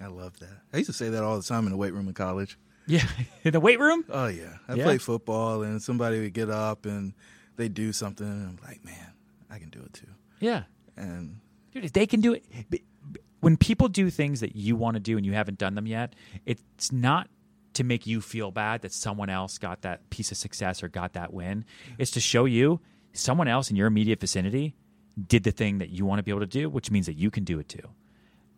I 0.00 0.06
love 0.08 0.38
that. 0.40 0.60
I 0.72 0.78
used 0.78 0.88
to 0.90 0.92
say 0.92 1.08
that 1.10 1.22
all 1.22 1.36
the 1.36 1.42
time 1.42 1.64
in 1.66 1.70
the 1.72 1.76
weight 1.78 1.92
room 1.94 2.08
in 2.08 2.14
college. 2.14 2.58
Yeah, 2.86 3.04
in 3.44 3.52
the 3.52 3.60
weight 3.60 3.80
room. 3.80 4.04
Oh, 4.10 4.26
yeah. 4.26 4.56
I 4.68 4.74
Yeah? 4.74 4.84
played 4.84 5.02
football, 5.02 5.62
and 5.62 5.80
somebody 5.82 6.20
would 6.20 6.34
get 6.34 6.50
up 6.50 6.86
and 6.86 7.14
they 7.56 7.68
do 7.68 7.92
something, 7.92 8.26
and 8.26 8.46
I'm 8.48 8.58
like, 8.68 8.84
man, 8.84 9.12
I 9.50 9.58
can 9.58 9.70
do 9.70 9.80
it 9.80 9.92
too. 9.94 10.06
Yeah, 10.40 10.64
And 10.96 11.40
dude, 11.72 11.84
if 11.86 11.92
they 11.94 12.06
can 12.06 12.20
do 12.20 12.34
it. 12.34 12.44
When 13.40 13.56
people 13.56 13.88
do 13.88 14.10
things 14.10 14.40
that 14.40 14.56
you 14.56 14.76
want 14.76 14.94
to 14.94 15.00
do 15.00 15.16
and 15.16 15.24
you 15.24 15.32
haven't 15.32 15.58
done 15.58 15.74
them 15.74 15.86
yet, 15.86 16.14
it's 16.46 16.90
not 16.92 17.28
to 17.74 17.84
make 17.84 18.06
you 18.06 18.20
feel 18.20 18.50
bad 18.50 18.82
that 18.82 18.92
someone 18.92 19.28
else 19.30 19.56
got 19.58 19.82
that 19.82 20.08
piece 20.10 20.30
of 20.30 20.36
success 20.36 20.82
or 20.82 20.88
got 20.88 21.12
that 21.12 21.32
win. 21.32 21.64
It's 21.98 22.10
to 22.12 22.20
show 22.20 22.44
you 22.46 22.80
someone 23.12 23.46
else 23.48 23.70
in 23.70 23.76
your 23.76 23.86
immediate 23.86 24.20
vicinity 24.20 24.74
did 25.28 25.44
the 25.44 25.50
thing 25.52 25.78
that 25.78 25.90
you 25.90 26.04
want 26.04 26.18
to 26.18 26.22
be 26.22 26.30
able 26.30 26.40
to 26.40 26.46
do, 26.46 26.68
which 26.68 26.90
means 26.90 27.06
that 27.06 27.14
you 27.14 27.30
can 27.30 27.44
do 27.44 27.58
it 27.58 27.68
too. 27.68 27.88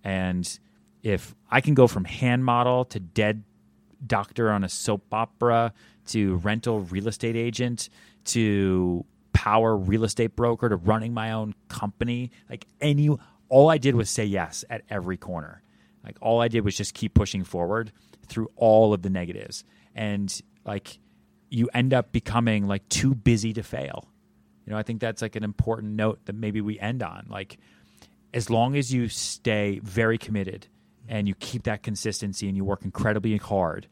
And 0.05 0.59
if 1.03 1.35
I 1.51 1.61
can 1.61 1.75
go 1.75 1.87
from 1.87 2.05
hand 2.05 2.45
model 2.45 2.85
to 2.87 3.01
dead 3.01 3.45
doctor 4.07 4.51
on 4.51 4.65
a 4.65 4.69
soap 4.69 5.05
opera 5.13 5.73
to 6.07 6.37
rental 6.37 6.81
real 6.81 7.09
estate 7.09 7.37
agent 7.37 7.89
to 8.25 9.05
power 9.33 9.77
real 9.77 10.05
estate 10.05 10.35
broker 10.37 10.69
to 10.69 10.77
running 10.77 11.15
my 11.15 11.33
own 11.33 11.55
company, 11.69 12.31
like 12.51 12.67
any, 12.81 13.09
all 13.49 13.71
I 13.71 13.79
did 13.79 13.95
was 13.95 14.11
say 14.11 14.25
yes 14.25 14.65
at 14.69 14.83
every 14.91 15.17
corner. 15.17 15.63
Like 16.05 16.17
all 16.21 16.41
I 16.41 16.49
did 16.49 16.65
was 16.65 16.77
just 16.77 16.95
keep 16.95 17.15
pushing 17.15 17.45
forward 17.45 17.93
through 18.27 18.51
all 18.57 18.93
of 18.93 19.03
the 19.03 19.11
negatives. 19.11 19.65
And 19.95 20.33
like 20.65 20.99
you 21.51 21.69
end 21.73 21.95
up 21.95 22.13
becoming 22.13 22.67
like 22.67 22.89
too 22.89 23.15
busy 23.15 23.53
to 23.55 23.63
fail. 23.63 24.09
You 24.67 24.73
know, 24.73 24.79
I 24.79 24.83
think 24.83 25.01
that's 25.01 25.23
like 25.23 25.37
an 25.37 25.45
important 25.45 25.95
note 25.95 26.21
that 26.27 26.35
maybe 26.35 26.61
we 26.61 26.79
end 26.79 27.03
on. 27.03 27.27
Like, 27.31 27.59
as 28.35 28.51
long 28.51 28.77
as 28.77 28.93
you 28.93 29.09
stay 29.09 29.81
very 29.83 30.19
committed 30.19 30.67
and 31.09 31.27
you 31.27 31.35
keep 31.35 31.65
that 31.65 31.83
consistency 31.83 32.47
and 32.49 32.57
you 32.57 32.65
work 32.65 32.85
incredibly 32.85 33.37
hard, 33.37 33.87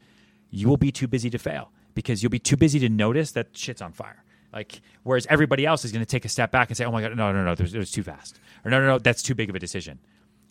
you 0.49 0.67
will 0.69 0.77
be 0.77 0.91
too 0.91 1.07
busy 1.07 1.29
to 1.29 1.37
fail 1.37 1.71
because 1.93 2.21
you'll 2.21 2.29
be 2.29 2.39
too 2.39 2.57
busy 2.57 2.79
to 2.79 2.89
notice 2.89 3.31
that 3.31 3.57
shit's 3.57 3.81
on 3.81 3.91
fire. 3.91 4.23
Like, 4.53 4.81
whereas 5.03 5.27
everybody 5.29 5.65
else 5.65 5.83
is 5.83 5.91
going 5.91 6.03
to 6.03 6.09
take 6.09 6.25
a 6.25 6.29
step 6.29 6.51
back 6.51 6.69
and 6.69 6.77
say, 6.77 6.85
"Oh 6.85 6.91
my 6.91 7.01
god, 7.01 7.15
no, 7.17 7.31
no, 7.33 7.43
no, 7.43 7.51
it 7.51 7.73
was 7.75 7.91
too 7.91 8.03
fast," 8.03 8.39
or 8.63 8.71
"No, 8.71 8.79
no, 8.79 8.87
no, 8.87 8.99
that's 8.99 9.21
too 9.21 9.35
big 9.35 9.49
of 9.49 9.55
a 9.55 9.59
decision." 9.59 9.99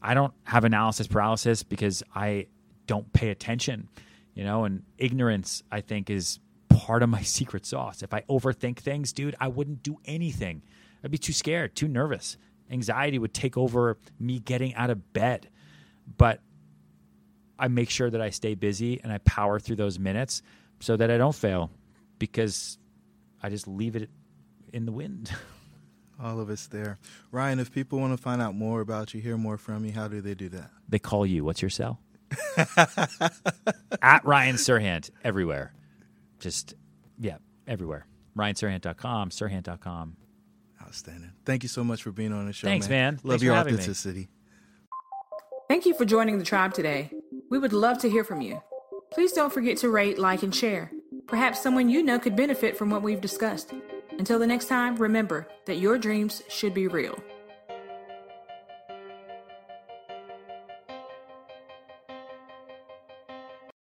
I 0.02 0.14
don't 0.14 0.34
have 0.44 0.64
analysis 0.64 1.06
paralysis 1.06 1.62
because 1.62 2.02
I 2.14 2.46
don't 2.86 3.10
pay 3.12 3.30
attention, 3.30 3.88
you 4.34 4.44
know, 4.44 4.64
and 4.64 4.82
ignorance 4.98 5.62
I 5.72 5.80
think 5.80 6.10
is 6.10 6.38
part 6.68 7.02
of 7.02 7.08
my 7.08 7.22
secret 7.36 7.64
sauce. 7.66 8.02
If 8.02 8.12
I 8.12 8.20
overthink 8.22 8.78
things, 8.78 9.12
dude, 9.12 9.34
I 9.40 9.48
wouldn't 9.48 9.82
do 9.82 9.98
anything. 10.04 10.62
I'd 11.02 11.10
be 11.10 11.18
too 11.18 11.32
scared, 11.32 11.74
too 11.74 11.88
nervous. 11.88 12.36
Anxiety 12.70 13.18
would 13.18 13.32
take 13.32 13.56
over 13.56 13.96
me 14.18 14.40
getting 14.40 14.74
out 14.74 14.90
of 14.90 15.12
bed. 15.12 15.48
But 16.18 16.40
I 17.58 17.68
make 17.68 17.90
sure 17.90 18.10
that 18.10 18.20
I 18.20 18.30
stay 18.30 18.54
busy 18.54 19.00
and 19.02 19.12
I 19.12 19.18
power 19.18 19.58
through 19.58 19.76
those 19.76 19.98
minutes 19.98 20.42
so 20.80 20.96
that 20.96 21.10
I 21.10 21.16
don't 21.16 21.34
fail 21.34 21.70
because 22.18 22.78
I 23.42 23.48
just 23.48 23.66
leave 23.66 23.96
it 23.96 24.10
in 24.72 24.84
the 24.86 24.92
wind. 24.92 25.30
all 26.22 26.40
of 26.40 26.50
us 26.50 26.66
there. 26.66 26.98
Ryan, 27.30 27.58
if 27.60 27.72
people 27.72 27.98
want 27.98 28.16
to 28.16 28.22
find 28.22 28.40
out 28.42 28.54
more 28.54 28.80
about 28.80 29.14
you, 29.14 29.20
hear 29.20 29.36
more 29.36 29.56
from 29.56 29.84
you, 29.84 29.92
how 29.92 30.08
do 30.08 30.20
they 30.20 30.34
do 30.34 30.48
that? 30.50 30.70
they 30.88 30.98
call 30.98 31.26
you. 31.26 31.44
What's 31.44 31.62
your 31.62 31.70
cell? 31.70 31.98
At 34.02 34.24
Ryan 34.24 34.56
Serhant 34.56 35.10
everywhere. 35.24 35.72
Just, 36.40 36.74
yeah, 37.18 37.36
everywhere. 37.66 38.06
RyanSerhant.com, 38.36 39.30
Serhant.com. 39.30 40.16
Outstanding. 40.82 41.32
Thank 41.44 41.62
you 41.62 41.68
so 41.68 41.82
much 41.82 42.02
for 42.02 42.12
being 42.12 42.32
on 42.32 42.46
the 42.46 42.52
show. 42.52 42.68
Thanks, 42.68 42.88
man. 42.88 43.14
Love 43.14 43.22
Thanks 43.22 43.42
your 43.44 43.54
for 43.54 43.58
having 43.58 43.74
me. 43.74 43.78
authenticity. 43.80 44.28
Thank 45.68 45.86
you 45.86 45.94
for 45.94 46.04
joining 46.04 46.38
the 46.38 46.44
tribe 46.44 46.74
today. 46.74 47.10
We 47.48 47.58
would 47.58 47.72
love 47.72 47.98
to 47.98 48.10
hear 48.10 48.24
from 48.24 48.40
you. 48.40 48.60
Please 49.12 49.32
don't 49.32 49.52
forget 49.52 49.76
to 49.78 49.88
rate, 49.88 50.18
like, 50.18 50.42
and 50.42 50.54
share. 50.54 50.90
Perhaps 51.28 51.62
someone 51.62 51.88
you 51.88 52.02
know 52.02 52.18
could 52.18 52.34
benefit 52.34 52.76
from 52.76 52.90
what 52.90 53.02
we've 53.02 53.20
discussed. 53.20 53.72
Until 54.18 54.38
the 54.38 54.46
next 54.46 54.66
time, 54.66 54.96
remember 54.96 55.46
that 55.66 55.76
your 55.76 55.96
dreams 55.96 56.42
should 56.48 56.74
be 56.74 56.88
real. 56.88 57.16